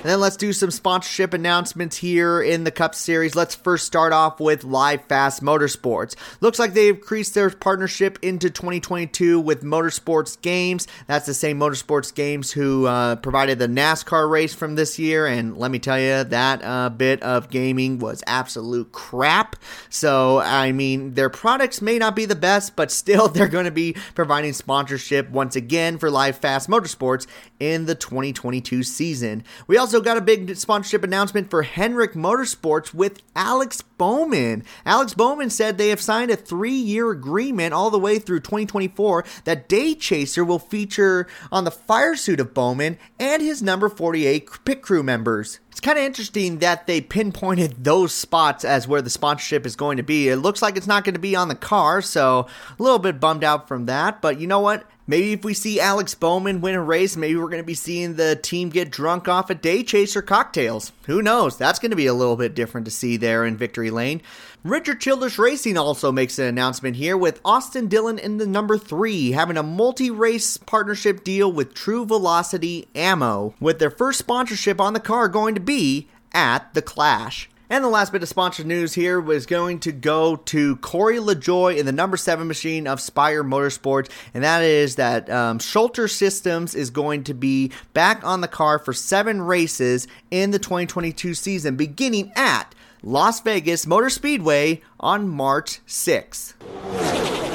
And 0.00 0.08
then 0.08 0.18
let's 0.18 0.38
do 0.38 0.54
some 0.54 0.70
sponsorship 0.70 1.34
announcements 1.34 1.98
here 1.98 2.40
in 2.40 2.64
the 2.64 2.70
Cup 2.70 2.94
Series. 2.94 3.34
Let's 3.34 3.54
first 3.54 3.86
start 3.86 4.14
off 4.14 4.40
with 4.40 4.64
Live 4.64 5.04
Fast 5.04 5.42
Motorsports. 5.42 6.14
Looks 6.40 6.58
like 6.58 6.72
they've 6.72 6.94
increased 6.94 7.34
their 7.34 7.50
partnership 7.50 8.18
into 8.22 8.48
2022 8.48 9.38
with 9.38 9.62
Motorsports 9.62 10.40
Games. 10.40 10.88
That's 11.06 11.26
the 11.26 11.34
same 11.34 11.58
Motorsports 11.58 12.14
Games 12.14 12.50
who 12.50 12.86
uh, 12.86 13.16
provided 13.16 13.58
the 13.58 13.66
NASCAR 13.66 14.30
race 14.30 14.54
from 14.54 14.74
this 14.74 14.98
year. 14.98 15.26
And 15.26 15.58
let 15.58 15.70
me 15.70 15.78
tell 15.78 16.00
you, 16.00 16.24
that 16.24 16.64
uh, 16.64 16.88
bit 16.88 17.22
of 17.22 17.50
gaming 17.50 17.98
was 17.98 18.24
absolute 18.26 18.92
crap. 18.92 19.54
So, 19.90 20.38
I 20.38 20.72
mean, 20.72 21.12
their 21.12 21.28
products 21.28 21.82
may 21.82 21.98
not 21.98 22.16
be 22.16 22.24
the 22.24 22.34
best, 22.34 22.74
but 22.74 22.90
still, 22.90 23.28
they're 23.28 23.48
going 23.48 23.66
to 23.66 23.70
be 23.70 23.92
providing 24.14 24.54
sponsorship 24.54 25.28
once 25.28 25.56
again 25.56 25.98
for 25.98 26.10
Live 26.10 26.38
Fast 26.38 26.70
Motorsports 26.70 27.26
in 27.58 27.84
the 27.84 27.94
2022 27.94 28.82
season. 28.82 29.44
We 29.66 29.76
also 29.76 29.89
also 29.90 30.00
got 30.00 30.16
a 30.16 30.20
big 30.20 30.54
sponsorship 30.54 31.02
announcement 31.02 31.50
for 31.50 31.64
Hendrick 31.64 32.12
Motorsports 32.12 32.94
with 32.94 33.20
Alex 33.34 33.82
Bowman. 33.82 34.62
Alex 34.86 35.14
Bowman 35.14 35.50
said 35.50 35.78
they 35.78 35.88
have 35.88 36.00
signed 36.00 36.30
a 36.30 36.36
three 36.36 36.70
year 36.70 37.10
agreement 37.10 37.74
all 37.74 37.90
the 37.90 37.98
way 37.98 38.20
through 38.20 38.38
2024 38.38 39.24
that 39.46 39.68
Day 39.68 39.96
Chaser 39.96 40.44
will 40.44 40.60
feature 40.60 41.26
on 41.50 41.64
the 41.64 41.72
fire 41.72 42.14
suit 42.14 42.38
of 42.38 42.54
Bowman 42.54 42.98
and 43.18 43.42
his 43.42 43.64
number 43.64 43.88
48 43.88 44.64
pit 44.64 44.80
crew 44.80 45.02
members. 45.02 45.58
It's 45.72 45.80
kind 45.80 45.98
of 45.98 46.04
interesting 46.04 46.58
that 46.58 46.86
they 46.86 47.00
pinpointed 47.00 47.82
those 47.82 48.14
spots 48.14 48.64
as 48.64 48.86
where 48.86 49.02
the 49.02 49.10
sponsorship 49.10 49.66
is 49.66 49.74
going 49.74 49.96
to 49.96 50.04
be. 50.04 50.28
It 50.28 50.36
looks 50.36 50.62
like 50.62 50.76
it's 50.76 50.86
not 50.86 51.02
going 51.02 51.14
to 51.14 51.20
be 51.20 51.34
on 51.34 51.48
the 51.48 51.56
car, 51.56 52.00
so 52.00 52.46
a 52.78 52.82
little 52.82 52.98
bit 53.00 53.18
bummed 53.18 53.42
out 53.42 53.66
from 53.66 53.86
that. 53.86 54.22
But 54.22 54.38
you 54.38 54.46
know 54.46 54.60
what? 54.60 54.86
Maybe 55.10 55.32
if 55.32 55.42
we 55.42 55.54
see 55.54 55.80
Alex 55.80 56.14
Bowman 56.14 56.60
win 56.60 56.76
a 56.76 56.80
race, 56.80 57.16
maybe 57.16 57.34
we're 57.34 57.48
going 57.48 57.60
to 57.60 57.66
be 57.66 57.74
seeing 57.74 58.14
the 58.14 58.36
team 58.36 58.68
get 58.70 58.92
drunk 58.92 59.26
off 59.26 59.50
a 59.50 59.56
day 59.56 59.82
chaser 59.82 60.22
cocktails. 60.22 60.92
Who 61.06 61.20
knows? 61.20 61.58
That's 61.58 61.80
going 61.80 61.90
to 61.90 61.96
be 61.96 62.06
a 62.06 62.14
little 62.14 62.36
bit 62.36 62.54
different 62.54 62.84
to 62.84 62.92
see 62.92 63.16
there 63.16 63.44
in 63.44 63.56
Victory 63.56 63.90
Lane. 63.90 64.22
Richard 64.62 65.00
Childress 65.00 65.36
Racing 65.36 65.76
also 65.76 66.12
makes 66.12 66.38
an 66.38 66.44
announcement 66.44 66.94
here 66.94 67.16
with 67.16 67.40
Austin 67.44 67.88
Dillon 67.88 68.20
in 68.20 68.36
the 68.36 68.46
number 68.46 68.78
three, 68.78 69.32
having 69.32 69.56
a 69.56 69.64
multi 69.64 70.12
race 70.12 70.56
partnership 70.58 71.24
deal 71.24 71.50
with 71.50 71.74
True 71.74 72.06
Velocity 72.06 72.86
Ammo, 72.94 73.56
with 73.58 73.80
their 73.80 73.90
first 73.90 74.20
sponsorship 74.20 74.80
on 74.80 74.92
the 74.92 75.00
car 75.00 75.26
going 75.26 75.56
to 75.56 75.60
be 75.60 76.06
at 76.32 76.72
the 76.74 76.82
Clash. 76.82 77.49
And 77.70 77.84
the 77.84 77.88
last 77.88 78.10
bit 78.10 78.20
of 78.20 78.28
sponsored 78.28 78.66
news 78.66 78.94
here 78.94 79.20
was 79.20 79.46
going 79.46 79.78
to 79.80 79.92
go 79.92 80.34
to 80.34 80.74
Corey 80.78 81.18
LaJoie 81.18 81.78
in 81.78 81.86
the 81.86 81.92
number 81.92 82.16
seven 82.16 82.48
machine 82.48 82.88
of 82.88 83.00
Spire 83.00 83.44
Motorsports, 83.44 84.10
and 84.34 84.42
that 84.42 84.64
is 84.64 84.96
that 84.96 85.30
um, 85.30 85.60
Schluter 85.60 86.10
Systems 86.10 86.74
is 86.74 86.90
going 86.90 87.22
to 87.24 87.32
be 87.32 87.70
back 87.94 88.24
on 88.24 88.40
the 88.40 88.48
car 88.48 88.80
for 88.80 88.92
seven 88.92 89.40
races 89.40 90.08
in 90.32 90.50
the 90.50 90.58
2022 90.58 91.32
season, 91.34 91.76
beginning 91.76 92.32
at 92.34 92.74
Las 93.04 93.40
Vegas 93.40 93.86
Motor 93.86 94.10
Speedway 94.10 94.82
on 94.98 95.28
March 95.28 95.78
6th. 95.86 97.49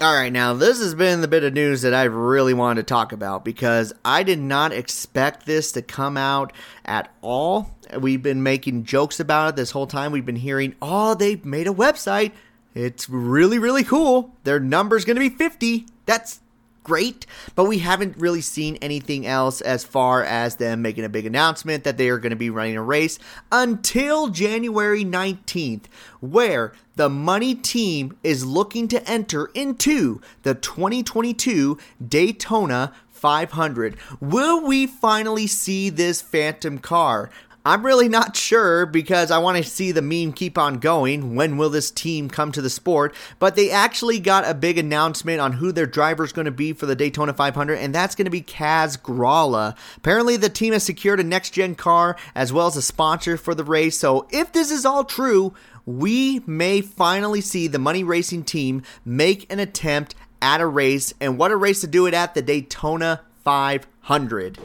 All 0.00 0.14
right, 0.14 0.32
now 0.32 0.54
this 0.54 0.78
has 0.78 0.94
been 0.94 1.22
the 1.22 1.26
bit 1.26 1.42
of 1.42 1.54
news 1.54 1.82
that 1.82 1.92
I 1.92 2.04
really 2.04 2.54
wanted 2.54 2.82
to 2.82 2.88
talk 2.88 3.10
about 3.10 3.44
because 3.44 3.92
I 4.04 4.22
did 4.22 4.38
not 4.38 4.70
expect 4.70 5.44
this 5.44 5.72
to 5.72 5.82
come 5.82 6.16
out 6.16 6.52
at 6.84 7.12
all. 7.20 7.74
We've 7.98 8.22
been 8.22 8.44
making 8.44 8.84
jokes 8.84 9.18
about 9.18 9.48
it 9.48 9.56
this 9.56 9.72
whole 9.72 9.88
time. 9.88 10.12
We've 10.12 10.24
been 10.24 10.36
hearing, 10.36 10.76
oh, 10.80 11.16
they've 11.16 11.44
made 11.44 11.66
a 11.66 11.72
website. 11.72 12.30
It's 12.74 13.10
really, 13.10 13.58
really 13.58 13.82
cool. 13.82 14.36
Their 14.44 14.60
number's 14.60 15.04
going 15.04 15.16
to 15.16 15.20
be 15.20 15.30
50. 15.30 15.86
That's 16.06 16.38
great, 16.82 17.26
but 17.54 17.64
we 17.64 17.78
haven't 17.78 18.16
really 18.16 18.40
seen 18.40 18.76
anything 18.76 19.26
else 19.26 19.60
as 19.60 19.84
far 19.84 20.24
as 20.24 20.56
them 20.56 20.82
making 20.82 21.04
a 21.04 21.08
big 21.08 21.26
announcement 21.26 21.84
that 21.84 21.96
they 21.96 22.08
are 22.08 22.18
going 22.18 22.30
to 22.30 22.36
be 22.36 22.50
running 22.50 22.76
a 22.76 22.82
race 22.82 23.18
until 23.52 24.28
January 24.28 25.04
19th, 25.04 25.84
where 26.20 26.72
the 26.96 27.08
money 27.08 27.54
team 27.54 28.16
is 28.24 28.44
looking 28.44 28.88
to 28.88 29.08
enter 29.08 29.46
into 29.54 30.20
the 30.42 30.54
2022 30.54 31.78
Daytona 32.06 32.92
500. 33.18 33.96
Will 34.20 34.64
we 34.64 34.86
finally 34.86 35.46
see 35.46 35.90
this 35.90 36.20
Phantom 36.20 36.78
car? 36.78 37.30
I'm 37.64 37.84
really 37.84 38.08
not 38.08 38.36
sure 38.36 38.86
because 38.86 39.30
I 39.30 39.38
want 39.38 39.58
to 39.58 39.64
see 39.64 39.92
the 39.92 40.00
meme 40.00 40.32
keep 40.32 40.56
on 40.56 40.78
going. 40.78 41.34
When 41.34 41.56
will 41.56 41.70
this 41.70 41.90
team 41.90 42.30
come 42.30 42.52
to 42.52 42.62
the 42.62 42.70
sport? 42.70 43.14
But 43.38 43.56
they 43.56 43.70
actually 43.70 44.20
got 44.20 44.48
a 44.48 44.54
big 44.54 44.78
announcement 44.78 45.40
on 45.40 45.52
who 45.54 45.72
their 45.72 45.86
driver 45.86 46.24
is 46.24 46.32
going 46.32 46.46
to 46.46 46.50
be 46.50 46.72
for 46.72 46.86
the 46.86 46.96
Daytona 46.96 47.34
500, 47.34 47.74
and 47.74 47.94
that's 47.94 48.14
going 48.14 48.24
to 48.26 48.30
be 48.30 48.42
Kaz 48.42 48.98
Grala. 48.98 49.76
Apparently, 49.96 50.36
the 50.36 50.48
team 50.48 50.72
has 50.72 50.84
secured 50.84 51.20
a 51.20 51.24
next 51.24 51.50
gen 51.50 51.74
car 51.74 52.16
as 52.34 52.52
well 52.52 52.68
as 52.68 52.76
a 52.76 52.82
sponsor 52.82 53.36
for 53.36 53.54
the 53.54 53.64
race. 53.64 53.98
So, 53.98 54.26
if 54.30 54.52
this 54.52 54.70
is 54.70 54.86
all 54.86 55.04
true, 55.04 55.52
we 55.84 56.40
may 56.46 56.80
finally 56.80 57.40
see 57.40 57.66
the 57.66 57.78
Money 57.78 58.04
Racing 58.04 58.44
team 58.44 58.82
make 59.04 59.50
an 59.52 59.58
attempt 59.58 60.14
at 60.40 60.60
a 60.60 60.66
race, 60.66 61.12
and 61.20 61.36
what 61.36 61.50
a 61.50 61.56
race 61.56 61.80
to 61.80 61.86
do 61.86 62.06
it 62.06 62.14
at 62.14 62.34
the 62.34 62.42
Daytona 62.42 63.20
500. 63.44 64.58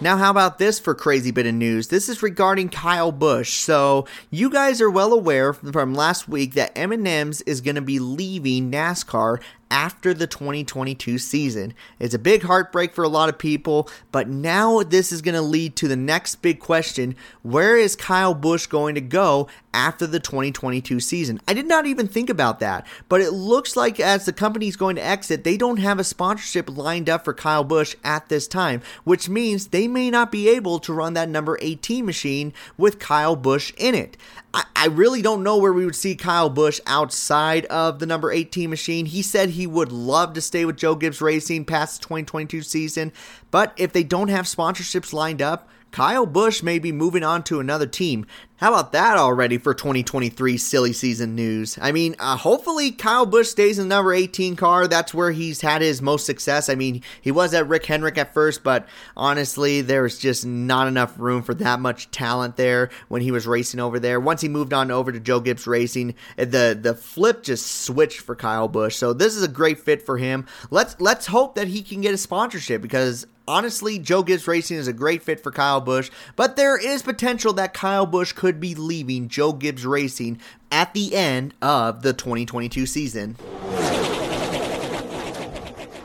Now, 0.00 0.16
how 0.16 0.30
about 0.30 0.58
this 0.58 0.80
for 0.80 0.94
crazy 0.94 1.30
bit 1.30 1.46
of 1.46 1.54
news? 1.54 1.88
This 1.88 2.08
is 2.08 2.22
regarding 2.22 2.68
Kyle 2.68 3.12
Busch. 3.12 3.54
So, 3.60 4.06
you 4.28 4.50
guys 4.50 4.80
are 4.80 4.90
well 4.90 5.12
aware 5.12 5.52
from 5.52 5.94
last 5.94 6.28
week 6.28 6.54
that 6.54 6.76
M&M's 6.76 7.42
is 7.42 7.60
going 7.60 7.76
to 7.76 7.80
be 7.80 8.00
leaving 8.00 8.72
NASCAR 8.72 9.40
after 9.70 10.14
the 10.14 10.26
2022 10.26 11.18
season. 11.18 11.74
It's 11.98 12.14
a 12.14 12.18
big 12.18 12.42
heartbreak 12.42 12.94
for 12.94 13.04
a 13.04 13.08
lot 13.08 13.28
of 13.28 13.38
people, 13.38 13.88
but 14.12 14.28
now 14.28 14.82
this 14.82 15.12
is 15.12 15.22
going 15.22 15.34
to 15.34 15.42
lead 15.42 15.76
to 15.76 15.88
the 15.88 15.96
next 15.96 16.36
big 16.36 16.60
question 16.60 17.16
where 17.42 17.76
is 17.76 17.96
Kyle 17.96 18.34
Busch 18.34 18.66
going 18.66 18.94
to 18.94 19.00
go 19.00 19.48
after 19.72 20.06
the 20.06 20.20
2022 20.20 21.00
season? 21.00 21.40
I 21.46 21.54
did 21.54 21.66
not 21.66 21.86
even 21.86 22.08
think 22.08 22.30
about 22.30 22.60
that, 22.60 22.86
but 23.08 23.20
it 23.20 23.32
looks 23.32 23.76
like 23.76 24.00
as 24.00 24.24
the 24.24 24.32
company 24.32 24.68
is 24.68 24.76
going 24.76 24.96
to 24.96 25.04
exit, 25.04 25.44
they 25.44 25.56
don't 25.56 25.78
have 25.78 25.98
a 25.98 26.04
sponsorship 26.04 26.74
lined 26.74 27.08
up 27.08 27.24
for 27.24 27.34
Kyle 27.34 27.64
Busch 27.64 27.96
at 28.04 28.28
this 28.28 28.48
time, 28.48 28.82
which 29.04 29.28
means 29.28 29.68
they 29.68 29.88
may 29.88 30.10
not 30.10 30.32
be 30.32 30.48
able 30.48 30.78
to 30.80 30.92
run 30.92 31.14
that 31.14 31.28
number 31.28 31.58
18 31.60 32.06
machine 32.06 32.52
with 32.76 32.98
Kyle 32.98 33.36
Busch 33.36 33.72
in 33.76 33.94
it. 33.94 34.16
I, 34.54 34.64
I 34.76 34.86
really 34.86 35.20
don't 35.20 35.42
know 35.42 35.56
where 35.56 35.72
we 35.72 35.84
would 35.84 35.96
see 35.96 36.14
Kyle 36.14 36.48
Busch 36.48 36.80
outside 36.86 37.66
of 37.66 37.98
the 37.98 38.06
number 38.06 38.30
18 38.30 38.70
machine. 38.70 39.06
He 39.06 39.22
said 39.22 39.50
he 39.54 39.66
would 39.66 39.90
love 39.90 40.34
to 40.34 40.40
stay 40.40 40.64
with 40.64 40.76
Joe 40.76 40.94
Gibbs 40.94 41.20
Racing 41.20 41.64
past 41.64 42.00
the 42.00 42.08
2022 42.08 42.62
season, 42.62 43.12
but 43.50 43.72
if 43.76 43.92
they 43.92 44.04
don't 44.04 44.28
have 44.28 44.44
sponsorships 44.44 45.12
lined 45.12 45.40
up, 45.40 45.68
Kyle 45.90 46.26
Busch 46.26 46.62
may 46.62 46.80
be 46.80 46.90
moving 46.90 47.22
on 47.22 47.44
to 47.44 47.60
another 47.60 47.86
team. 47.86 48.26
How 48.64 48.72
about 48.72 48.92
that 48.92 49.18
already 49.18 49.58
for 49.58 49.74
2023 49.74 50.56
silly 50.56 50.94
season 50.94 51.34
news? 51.34 51.78
I 51.82 51.92
mean, 51.92 52.16
uh, 52.18 52.38
hopefully 52.38 52.92
Kyle 52.92 53.26
Busch 53.26 53.48
stays 53.48 53.78
in 53.78 53.90
the 53.90 53.94
number 53.94 54.14
18 54.14 54.56
car. 54.56 54.88
That's 54.88 55.12
where 55.12 55.32
he's 55.32 55.60
had 55.60 55.82
his 55.82 56.00
most 56.00 56.24
success. 56.24 56.70
I 56.70 56.74
mean, 56.74 57.02
he 57.20 57.30
was 57.30 57.52
at 57.52 57.68
Rick 57.68 57.84
Hendrick 57.84 58.16
at 58.16 58.32
first, 58.32 58.64
but 58.64 58.88
honestly, 59.18 59.82
there's 59.82 60.18
just 60.18 60.46
not 60.46 60.88
enough 60.88 61.18
room 61.18 61.42
for 61.42 61.52
that 61.56 61.78
much 61.78 62.10
talent 62.10 62.56
there 62.56 62.88
when 63.08 63.20
he 63.20 63.30
was 63.30 63.46
racing 63.46 63.80
over 63.80 64.00
there. 64.00 64.18
Once 64.18 64.40
he 64.40 64.48
moved 64.48 64.72
on 64.72 64.90
over 64.90 65.12
to 65.12 65.20
Joe 65.20 65.40
Gibbs 65.40 65.66
Racing, 65.66 66.14
the 66.38 66.78
the 66.80 66.94
flip 66.94 67.42
just 67.42 67.66
switched 67.84 68.20
for 68.22 68.34
Kyle 68.34 68.68
Busch. 68.68 68.96
So 68.96 69.12
this 69.12 69.36
is 69.36 69.42
a 69.42 69.48
great 69.48 69.78
fit 69.78 70.00
for 70.00 70.16
him. 70.16 70.46
Let's 70.70 70.98
let's 70.98 71.26
hope 71.26 71.54
that 71.56 71.68
he 71.68 71.82
can 71.82 72.00
get 72.00 72.14
a 72.14 72.16
sponsorship 72.16 72.80
because 72.80 73.26
Honestly, 73.46 73.98
Joe 73.98 74.22
Gibbs 74.22 74.48
Racing 74.48 74.78
is 74.78 74.88
a 74.88 74.92
great 74.92 75.22
fit 75.22 75.38
for 75.38 75.52
Kyle 75.52 75.80
Busch, 75.80 76.10
but 76.34 76.56
there 76.56 76.78
is 76.78 77.02
potential 77.02 77.52
that 77.54 77.74
Kyle 77.74 78.06
Busch 78.06 78.32
could 78.32 78.53
be 78.60 78.74
leaving 78.74 79.28
Joe 79.28 79.52
Gibbs 79.52 79.86
Racing 79.86 80.38
at 80.70 80.94
the 80.94 81.14
end 81.14 81.54
of 81.62 82.02
the 82.02 82.12
2022 82.12 82.86
season. 82.86 83.36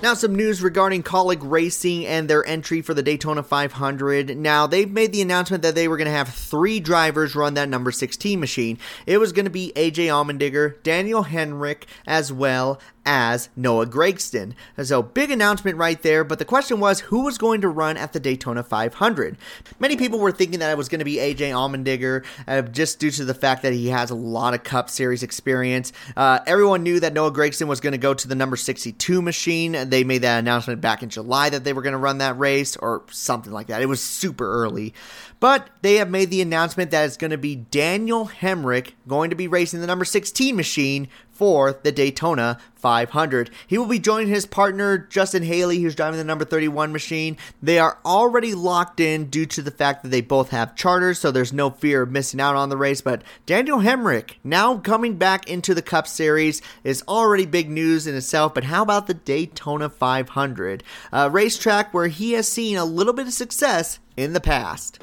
Now, 0.01 0.13
some 0.13 0.33
news 0.33 0.63
regarding 0.63 1.03
Kaulig 1.03 1.39
Racing 1.41 2.05
and 2.05 2.29
their 2.29 2.45
entry 2.45 2.81
for 2.81 2.93
the 2.93 3.03
Daytona 3.03 3.43
500. 3.43 4.37
Now, 4.37 4.65
they've 4.65 4.89
made 4.89 5.11
the 5.11 5.21
announcement 5.21 5.61
that 5.63 5.75
they 5.75 5.89
were 5.89 5.97
going 5.97 6.05
to 6.05 6.11
have 6.11 6.29
three 6.29 6.79
drivers 6.79 7.35
run 7.35 7.55
that 7.55 7.67
number 7.67 7.91
16 7.91 8.39
machine. 8.39 8.79
It 9.05 9.17
was 9.17 9.33
going 9.33 9.43
to 9.43 9.51
be 9.51 9.73
AJ 9.75 10.05
Allmendinger, 10.05 10.81
Daniel 10.83 11.25
Hemric, 11.25 11.83
as 12.07 12.31
well 12.31 12.79
as 13.05 13.49
Noah 13.55 13.85
Gragson. 13.85 14.53
So 14.81 15.01
big 15.01 15.31
announcement 15.31 15.77
right 15.77 16.01
there, 16.01 16.23
but 16.23 16.39
the 16.39 16.45
question 16.45 16.79
was 16.79 17.01
who 17.01 17.23
was 17.23 17.37
going 17.37 17.61
to 17.61 17.67
run 17.67 17.97
at 17.97 18.13
the 18.13 18.19
Daytona 18.19 18.63
500? 18.63 19.37
Many 19.79 19.95
people 19.97 20.19
were 20.19 20.31
thinking 20.31 20.59
that 20.59 20.71
it 20.71 20.77
was 20.77 20.89
going 20.89 20.99
to 20.99 21.05
be 21.05 21.15
AJ 21.15 21.51
Allmendinger 21.51 22.25
uh, 22.47 22.61
just 22.63 22.99
due 22.99 23.11
to 23.11 23.25
the 23.25 23.33
fact 23.33 23.63
that 23.63 23.73
he 23.73 23.87
has 23.87 24.09
a 24.09 24.15
lot 24.15 24.53
of 24.53 24.63
Cup 24.63 24.89
Series 24.89 25.23
experience. 25.23 25.91
Uh, 26.15 26.39
everyone 26.45 26.83
knew 26.83 26.99
that 26.99 27.13
Noah 27.13 27.31
Gragson 27.31 27.67
was 27.67 27.79
going 27.79 27.91
to 27.91 27.97
go 27.97 28.13
to 28.13 28.27
the 28.27 28.35
number 28.35 28.55
62 28.55 29.21
machine. 29.21 29.89
They 29.89 30.03
made 30.03 30.21
that 30.23 30.39
announcement 30.39 30.81
back 30.81 31.03
in 31.03 31.09
July 31.09 31.49
that 31.49 31.63
they 31.63 31.73
were 31.73 31.81
going 31.81 31.93
to 31.93 31.97
run 31.97 32.19
that 32.19 32.37
race 32.37 32.75
or 32.77 33.03
something 33.11 33.51
like 33.51 33.67
that. 33.67 33.81
It 33.81 33.87
was 33.87 34.03
super 34.03 34.49
early. 34.49 34.93
But 35.39 35.69
they 35.81 35.95
have 35.95 36.09
made 36.09 36.29
the 36.29 36.41
announcement 36.41 36.91
that 36.91 37.05
it's 37.05 37.15
going 37.15 37.31
to 37.31 37.37
be 37.37 37.55
Daniel 37.55 38.27
Hemric 38.27 38.93
going 39.07 39.29
to 39.29 39.35
be 39.35 39.47
racing 39.47 39.79
the 39.79 39.87
number 39.87 40.03
16 40.05 40.55
machine 40.55 41.07
for 41.39 41.79
the 41.83 41.91
Daytona 41.93 42.59
500. 42.75 43.49
He 43.65 43.77
will 43.77 43.85
be 43.85 43.97
joining 43.97 44.27
his 44.27 44.45
partner 44.45 44.97
Justin 44.97 45.43
Haley, 45.43 45.79
who's 45.81 45.95
driving 45.95 46.17
the 46.17 46.25
number 46.25 46.43
31 46.43 46.91
machine. 46.91 47.37
They 47.63 47.79
are 47.79 47.97
already 48.03 48.53
locked 48.53 48.99
in 48.99 49.29
due 49.29 49.45
to 49.45 49.61
the 49.61 49.71
fact 49.71 50.03
that 50.03 50.09
they 50.09 50.19
both 50.19 50.49
have 50.49 50.75
charters, 50.75 51.17
so 51.17 51.31
there's 51.31 51.53
no 51.53 51.69
fear 51.69 52.01
of 52.01 52.11
missing 52.11 52.41
out 52.41 52.57
on 52.57 52.67
the 52.67 52.75
race. 52.75 52.99
But 52.99 53.23
Daniel 53.45 53.79
Hemric, 53.79 54.33
now 54.43 54.79
coming 54.79 55.15
back 55.15 55.49
into 55.49 55.73
the 55.73 55.81
Cup 55.81 56.07
Series, 56.07 56.61
is 56.83 57.03
already 57.07 57.45
big 57.45 57.69
news 57.69 58.05
in 58.05 58.15
itself. 58.15 58.53
But 58.53 58.65
how 58.65 58.83
about 58.83 59.07
the 59.07 59.13
Daytona 59.13 59.89
500? 59.89 60.83
A 61.13 61.29
racetrack 61.29 61.93
where 61.93 62.07
he 62.07 62.33
has 62.33 62.49
seen 62.49 62.75
a 62.75 62.83
little 62.83 63.13
bit 63.13 63.27
of 63.27 63.33
success 63.33 63.99
in 64.17 64.33
the 64.33 64.41
past. 64.41 65.01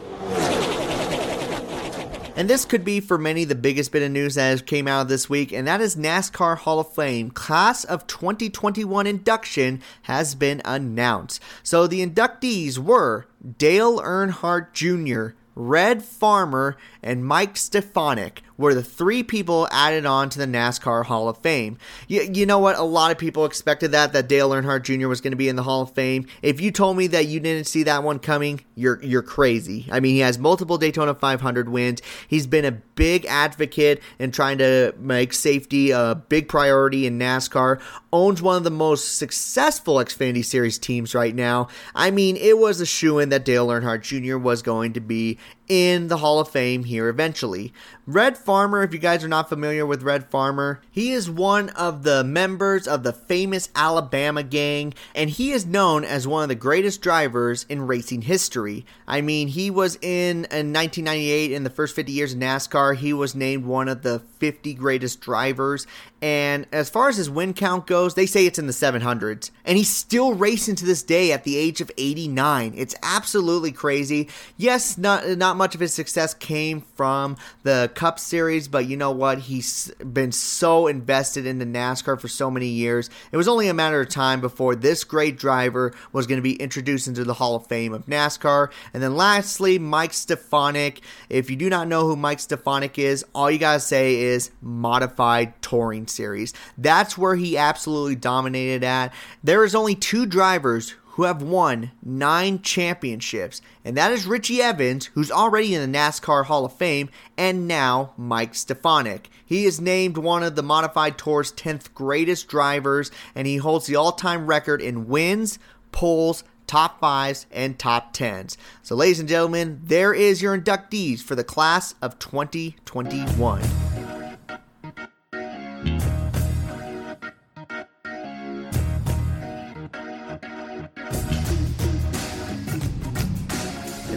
And 2.38 2.50
this 2.50 2.66
could 2.66 2.84
be 2.84 3.00
for 3.00 3.16
many 3.16 3.44
the 3.44 3.54
biggest 3.54 3.92
bit 3.92 4.02
of 4.02 4.10
news 4.10 4.34
that 4.34 4.50
has 4.50 4.60
came 4.60 4.86
out 4.86 5.08
this 5.08 5.30
week, 5.30 5.52
and 5.52 5.66
that 5.66 5.80
is 5.80 5.96
NASCAR 5.96 6.58
Hall 6.58 6.78
of 6.78 6.92
Fame 6.92 7.30
Class 7.30 7.82
of 7.82 8.06
2021 8.06 9.06
induction 9.06 9.80
has 10.02 10.34
been 10.34 10.60
announced. 10.66 11.42
So 11.62 11.86
the 11.86 12.06
inductees 12.06 12.76
were 12.76 13.26
Dale 13.56 14.00
Earnhardt 14.00 14.74
Jr., 14.74 15.34
Red 15.54 16.02
Farmer, 16.02 16.76
and 17.02 17.24
Mike 17.24 17.56
Stefanik, 17.56 18.42
were 18.58 18.74
the 18.74 18.82
three 18.82 19.22
people 19.22 19.68
added 19.70 20.06
on 20.06 20.28
to 20.30 20.38
the 20.38 20.46
NASCAR 20.46 21.04
Hall 21.04 21.28
of 21.28 21.38
Fame. 21.38 21.78
You, 22.08 22.22
you 22.22 22.46
know 22.46 22.58
what? 22.58 22.76
A 22.78 22.82
lot 22.82 23.10
of 23.10 23.18
people 23.18 23.44
expected 23.44 23.92
that, 23.92 24.12
that 24.12 24.28
Dale 24.28 24.50
Earnhardt 24.50 24.82
Jr. 24.82 25.08
was 25.08 25.20
going 25.20 25.32
to 25.32 25.36
be 25.36 25.48
in 25.48 25.56
the 25.56 25.62
Hall 25.62 25.82
of 25.82 25.92
Fame. 25.92 26.26
If 26.42 26.60
you 26.60 26.70
told 26.70 26.96
me 26.96 27.06
that 27.08 27.26
you 27.26 27.40
didn't 27.40 27.66
see 27.66 27.82
that 27.84 28.02
one 28.02 28.18
coming, 28.18 28.64
you're, 28.74 29.02
you're 29.02 29.22
crazy. 29.22 29.86
I 29.90 30.00
mean, 30.00 30.14
he 30.14 30.20
has 30.20 30.38
multiple 30.38 30.78
Daytona 30.78 31.14
500 31.14 31.68
wins. 31.68 32.00
He's 32.28 32.46
been 32.46 32.64
a 32.64 32.72
big 32.72 33.26
advocate 33.26 34.02
in 34.18 34.32
trying 34.32 34.58
to 34.58 34.94
make 34.98 35.32
safety 35.32 35.90
a 35.90 36.14
big 36.14 36.48
priority 36.48 37.06
in 37.06 37.18
NASCAR. 37.18 37.80
Owns 38.12 38.40
one 38.40 38.56
of 38.56 38.64
the 38.64 38.70
most 38.70 39.18
successful 39.18 39.96
Xfinity 39.96 40.44
Series 40.44 40.78
teams 40.78 41.14
right 41.14 41.34
now. 41.34 41.68
I 41.94 42.10
mean, 42.10 42.36
it 42.36 42.58
was 42.58 42.80
a 42.80 42.86
shoe 42.86 43.18
in 43.18 43.28
that 43.28 43.44
Dale 43.44 43.68
Earnhardt 43.68 44.02
Jr. 44.02 44.38
was 44.38 44.62
going 44.62 44.94
to 44.94 45.00
be 45.00 45.38
in 45.68 46.08
the 46.08 46.18
Hall 46.18 46.40
of 46.40 46.48
Fame 46.48 46.84
here 46.84 47.08
eventually. 47.08 47.72
Red 48.06 48.38
Farmer, 48.38 48.84
if 48.84 48.92
you 48.92 49.00
guys 49.00 49.24
are 49.24 49.28
not 49.28 49.48
familiar 49.48 49.84
with 49.84 50.04
Red 50.04 50.30
Farmer, 50.30 50.80
he 50.90 51.10
is 51.10 51.28
one 51.28 51.70
of 51.70 52.04
the 52.04 52.22
members 52.22 52.86
of 52.86 53.02
the 53.02 53.12
famous 53.12 53.68
Alabama 53.74 54.44
gang, 54.44 54.94
and 55.12 55.28
he 55.28 55.50
is 55.50 55.66
known 55.66 56.04
as 56.04 56.26
one 56.26 56.44
of 56.44 56.48
the 56.48 56.54
greatest 56.54 57.02
drivers 57.02 57.66
in 57.68 57.86
racing 57.88 58.22
history. 58.22 58.86
I 59.08 59.22
mean, 59.22 59.48
he 59.48 59.70
was 59.70 59.96
in, 59.96 60.44
in 60.52 60.72
1998 60.72 61.50
in 61.50 61.64
the 61.64 61.70
first 61.70 61.96
50 61.96 62.12
years 62.12 62.32
of 62.32 62.38
NASCAR, 62.38 62.96
he 62.96 63.12
was 63.12 63.34
named 63.34 63.64
one 63.64 63.88
of 63.88 64.02
the 64.02 64.20
50 64.38 64.74
greatest 64.74 65.20
drivers. 65.20 65.86
And 66.22 66.66
as 66.72 66.88
far 66.88 67.08
as 67.08 67.16
his 67.16 67.28
win 67.28 67.54
count 67.54 67.86
goes, 67.86 68.14
they 68.14 68.26
say 68.26 68.46
it's 68.46 68.58
in 68.58 68.66
the 68.66 68.72
700s. 68.72 69.50
And 69.64 69.76
he's 69.76 69.94
still 69.94 70.34
racing 70.34 70.76
to 70.76 70.86
this 70.86 71.02
day 71.02 71.32
at 71.32 71.44
the 71.44 71.56
age 71.56 71.80
of 71.80 71.90
89. 71.98 72.74
It's 72.76 72.94
absolutely 73.02 73.72
crazy. 73.72 74.28
Yes, 74.56 74.96
not 74.96 75.26
not 75.36 75.55
much 75.56 75.74
of 75.74 75.80
his 75.80 75.92
success 75.92 76.34
came 76.34 76.82
from 76.94 77.36
the 77.62 77.90
Cup 77.94 78.18
Series, 78.18 78.68
but 78.68 78.86
you 78.86 78.96
know 78.96 79.10
what? 79.10 79.38
He's 79.38 79.90
been 79.94 80.32
so 80.32 80.86
invested 80.86 81.46
into 81.46 81.66
NASCAR 81.66 82.20
for 82.20 82.28
so 82.28 82.50
many 82.50 82.68
years. 82.68 83.10
It 83.32 83.36
was 83.36 83.48
only 83.48 83.68
a 83.68 83.74
matter 83.74 84.00
of 84.00 84.08
time 84.08 84.40
before 84.40 84.76
this 84.76 85.02
great 85.02 85.38
driver 85.38 85.92
was 86.12 86.26
going 86.26 86.38
to 86.38 86.42
be 86.42 86.54
introduced 86.54 87.08
into 87.08 87.24
the 87.24 87.34
Hall 87.34 87.56
of 87.56 87.66
Fame 87.66 87.92
of 87.92 88.06
NASCAR. 88.06 88.70
And 88.94 89.02
then 89.02 89.16
lastly, 89.16 89.78
Mike 89.78 90.12
Stefanik. 90.12 91.00
If 91.28 91.50
you 91.50 91.56
do 91.56 91.68
not 91.68 91.88
know 91.88 92.06
who 92.06 92.16
Mike 92.16 92.40
Stefanik 92.40 92.98
is, 92.98 93.24
all 93.34 93.50
you 93.50 93.58
got 93.58 93.74
to 93.74 93.80
say 93.80 94.16
is 94.16 94.50
modified 94.60 95.60
touring 95.62 96.06
series. 96.06 96.52
That's 96.78 97.18
where 97.18 97.34
he 97.34 97.56
absolutely 97.56 98.16
dominated 98.16 98.84
at. 98.84 99.12
There 99.42 99.64
is 99.64 99.74
only 99.74 99.94
two 99.94 100.26
drivers 100.26 100.94
who 101.16 101.22
have 101.22 101.42
won 101.42 101.90
nine 102.02 102.60
championships, 102.60 103.62
and 103.84 103.96
that 103.96 104.12
is 104.12 104.26
Richie 104.26 104.60
Evans, 104.60 105.06
who's 105.14 105.30
already 105.30 105.74
in 105.74 105.80
the 105.80 105.98
NASCAR 105.98 106.44
Hall 106.44 106.66
of 106.66 106.74
Fame, 106.74 107.08
and 107.38 107.66
now 107.66 108.12
Mike 108.18 108.54
Stefanik. 108.54 109.30
He 109.44 109.64
is 109.64 109.80
named 109.80 110.18
one 110.18 110.42
of 110.42 110.56
the 110.56 110.62
Modified 110.62 111.16
Tour's 111.16 111.52
10th 111.52 111.94
greatest 111.94 112.48
drivers, 112.48 113.10
and 113.34 113.46
he 113.46 113.56
holds 113.56 113.86
the 113.86 113.96
all 113.96 114.12
time 114.12 114.46
record 114.46 114.82
in 114.82 115.08
wins, 115.08 115.58
poles, 115.90 116.44
top 116.66 117.00
fives, 117.00 117.46
and 117.50 117.78
top 117.78 118.12
tens. 118.12 118.58
So, 118.82 118.94
ladies 118.94 119.18
and 119.18 119.28
gentlemen, 119.28 119.80
there 119.84 120.12
is 120.12 120.42
your 120.42 120.58
inductees 120.58 121.22
for 121.22 121.34
the 121.34 121.44
class 121.44 121.94
of 122.02 122.18
2021. 122.18 123.85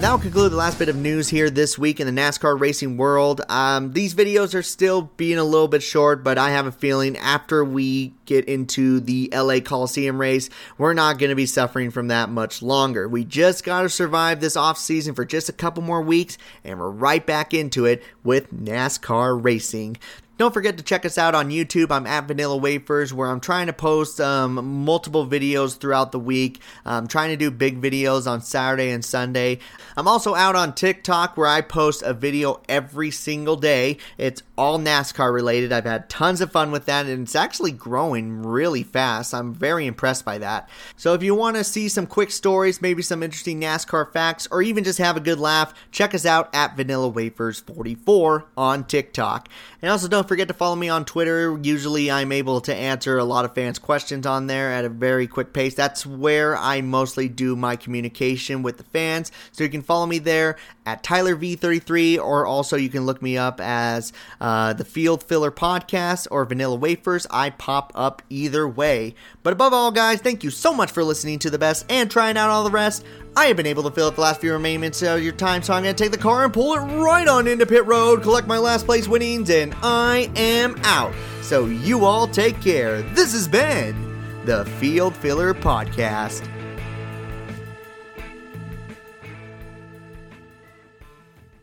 That 0.01 0.11
will 0.11 0.19
conclude 0.19 0.51
the 0.53 0.55
last 0.55 0.79
bit 0.79 0.87
of 0.87 0.95
news 0.95 1.27
here 1.27 1.49
this 1.49 1.77
week 1.77 1.99
in 1.99 2.07
the 2.07 2.21
NASCAR 2.21 2.57
racing 2.57 2.95
world. 2.95 3.41
Um, 3.49 3.91
these 3.91 4.13
videos 4.13 4.55
are 4.55 4.63
still 4.63 5.11
being 5.17 5.37
a 5.37 5.43
little 5.43 5.67
bit 5.67 5.83
short, 5.83 6.23
but 6.23 6.37
I 6.37 6.51
have 6.51 6.65
a 6.65 6.71
feeling 6.71 7.17
after 7.17 7.65
we 7.65 8.13
get 8.25 8.45
into 8.45 9.01
the 9.01 9.29
LA 9.33 9.59
Coliseum 9.59 10.17
race, 10.17 10.49
we're 10.77 10.93
not 10.93 11.19
going 11.19 11.31
to 11.31 11.35
be 11.35 11.45
suffering 11.45 11.91
from 11.91 12.07
that 12.07 12.29
much 12.29 12.61
longer. 12.61 13.09
We 13.09 13.25
just 13.25 13.65
got 13.65 13.81
to 13.81 13.89
survive 13.89 14.39
this 14.39 14.55
off 14.55 14.77
season 14.77 15.15
for 15.15 15.25
just 15.25 15.49
a 15.49 15.53
couple 15.53 15.83
more 15.83 16.01
weeks, 16.01 16.37
and 16.63 16.79
we're 16.79 16.89
right 16.89 17.25
back 17.25 17.53
into 17.53 17.83
it 17.83 18.01
with 18.23 18.53
NASCAR 18.53 19.43
racing. 19.43 19.97
Don't 20.39 20.53
forget 20.53 20.77
to 20.77 20.83
check 20.85 21.03
us 21.03 21.17
out 21.17 21.35
on 21.35 21.49
YouTube. 21.49 21.91
I'm 21.91 22.07
at 22.07 22.23
Vanilla 22.23 22.55
Wafers, 22.55 23.13
where 23.13 23.27
I'm 23.27 23.41
trying 23.41 23.67
to 23.67 23.73
post 23.73 24.21
um, 24.21 24.85
multiple 24.85 25.27
videos 25.27 25.77
throughout 25.77 26.13
the 26.13 26.19
week. 26.19 26.61
I'm 26.85 27.09
trying 27.09 27.31
to 27.31 27.35
do 27.35 27.51
big 27.51 27.81
videos 27.81 28.25
on 28.25 28.39
Saturday 28.39 28.89
and 28.91 29.03
Sunday. 29.03 29.59
I'm 29.97 30.07
also 30.07 30.35
out 30.35 30.55
on 30.55 30.75
TikTok, 30.75 31.35
where 31.35 31.45
I 31.45 31.59
post 31.59 32.03
a 32.03 32.13
video 32.13 32.61
every 32.69 33.11
single 33.11 33.57
day. 33.57 33.97
It's 34.17 34.41
all 34.57 34.79
NASCAR 34.79 35.33
related. 35.33 35.73
I've 35.73 35.83
had 35.83 36.09
tons 36.09 36.39
of 36.39 36.53
fun 36.53 36.71
with 36.71 36.85
that, 36.85 37.05
and 37.05 37.23
it's 37.23 37.35
actually 37.35 37.73
growing 37.73 38.41
really 38.41 38.83
fast. 38.83 39.33
I'm 39.33 39.53
very 39.53 39.87
impressed 39.87 40.23
by 40.23 40.37
that. 40.37 40.69
So 40.95 41.15
if 41.15 41.21
you 41.21 41.35
want 41.35 41.57
to 41.57 41.65
see 41.65 41.89
some 41.89 42.07
quick 42.07 42.31
stories, 42.31 42.81
maybe 42.81 43.01
some 43.01 43.23
interesting 43.23 43.59
NASCAR 43.59 44.13
facts, 44.13 44.47
or 44.51 44.61
even 44.61 44.85
just 44.85 44.99
have 44.99 45.17
a 45.17 45.19
good 45.19 45.37
laugh, 45.37 45.73
check 45.91 46.15
us 46.15 46.25
out 46.25 46.49
at 46.55 46.77
Vanilla 46.77 47.09
Wafers 47.09 47.59
44 47.59 48.45
on 48.55 48.85
TikTok. 48.85 49.49
And 49.81 49.91
also 49.91 50.07
don't 50.07 50.28
forget 50.29 50.47
to 50.47 50.53
follow 50.53 50.75
me 50.75 50.87
on 50.87 51.05
Twitter. 51.05 51.59
Usually 51.61 52.11
I'm 52.11 52.31
able 52.31 52.61
to 52.61 52.73
answer 52.73 53.17
a 53.17 53.23
lot 53.23 53.45
of 53.45 53.55
fans' 53.55 53.79
questions 53.79 54.27
on 54.27 54.45
there 54.45 54.71
at 54.71 54.85
a 54.85 54.89
very 54.89 55.25
quick 55.25 55.53
pace. 55.53 55.73
That's 55.73 56.05
where 56.05 56.55
I 56.55 56.81
mostly 56.81 57.27
do 57.27 57.55
my 57.55 57.75
communication 57.75 58.61
with 58.61 58.77
the 58.77 58.83
fans. 58.83 59.31
So 59.51 59.63
you 59.63 59.69
can 59.71 59.81
follow 59.81 60.05
me 60.05 60.19
there 60.19 60.55
at 60.85 61.03
TylerV33, 61.03 62.19
or 62.19 62.45
also 62.45 62.77
you 62.77 62.89
can 62.89 63.05
look 63.07 63.21
me 63.21 63.37
up 63.37 63.59
as 63.59 64.13
uh, 64.39 64.73
the 64.73 64.85
Field 64.85 65.23
Filler 65.23 65.51
Podcast 65.51 66.27
or 66.29 66.45
Vanilla 66.45 66.75
Wafers. 66.75 67.25
I 67.31 67.49
pop 67.49 67.91
up 67.95 68.21
either 68.29 68.67
way. 68.67 69.15
But 69.41 69.53
above 69.53 69.73
all, 69.73 69.91
guys, 69.91 70.21
thank 70.21 70.43
you 70.43 70.51
so 70.51 70.73
much 70.73 70.91
for 70.91 71.03
listening 71.03 71.39
to 71.39 71.49
the 71.49 71.59
best 71.59 71.85
and 71.89 72.09
trying 72.09 72.37
out 72.37 72.51
all 72.51 72.63
the 72.63 72.71
rest. 72.71 73.03
I 73.35 73.45
have 73.45 73.57
been 73.57 73.65
able 73.65 73.83
to 73.83 73.91
fill 73.91 74.07
up 74.07 74.15
the 74.15 74.21
last 74.21 74.41
few 74.41 74.51
remaining 74.51 74.89
of 74.89 75.23
your 75.23 75.33
time, 75.33 75.61
so 75.61 75.73
I'm 75.73 75.83
going 75.83 75.95
to 75.95 76.03
take 76.03 76.11
the 76.11 76.17
car 76.17 76.43
and 76.43 76.53
pull 76.53 76.73
it 76.73 76.79
right 76.79 77.27
on 77.27 77.47
into 77.47 77.65
pit 77.65 77.85
road, 77.85 78.21
collect 78.21 78.47
my 78.47 78.57
last 78.57 78.85
place 78.85 79.07
winnings, 79.07 79.49
and 79.49 79.73
I 79.81 80.29
am 80.35 80.75
out. 80.83 81.13
So 81.41 81.65
you 81.65 82.05
all 82.05 82.27
take 82.27 82.61
care. 82.61 83.01
This 83.01 83.33
has 83.33 83.47
been 83.47 83.95
the 84.45 84.65
Field 84.65 85.15
Filler 85.15 85.53
Podcast. 85.53 86.47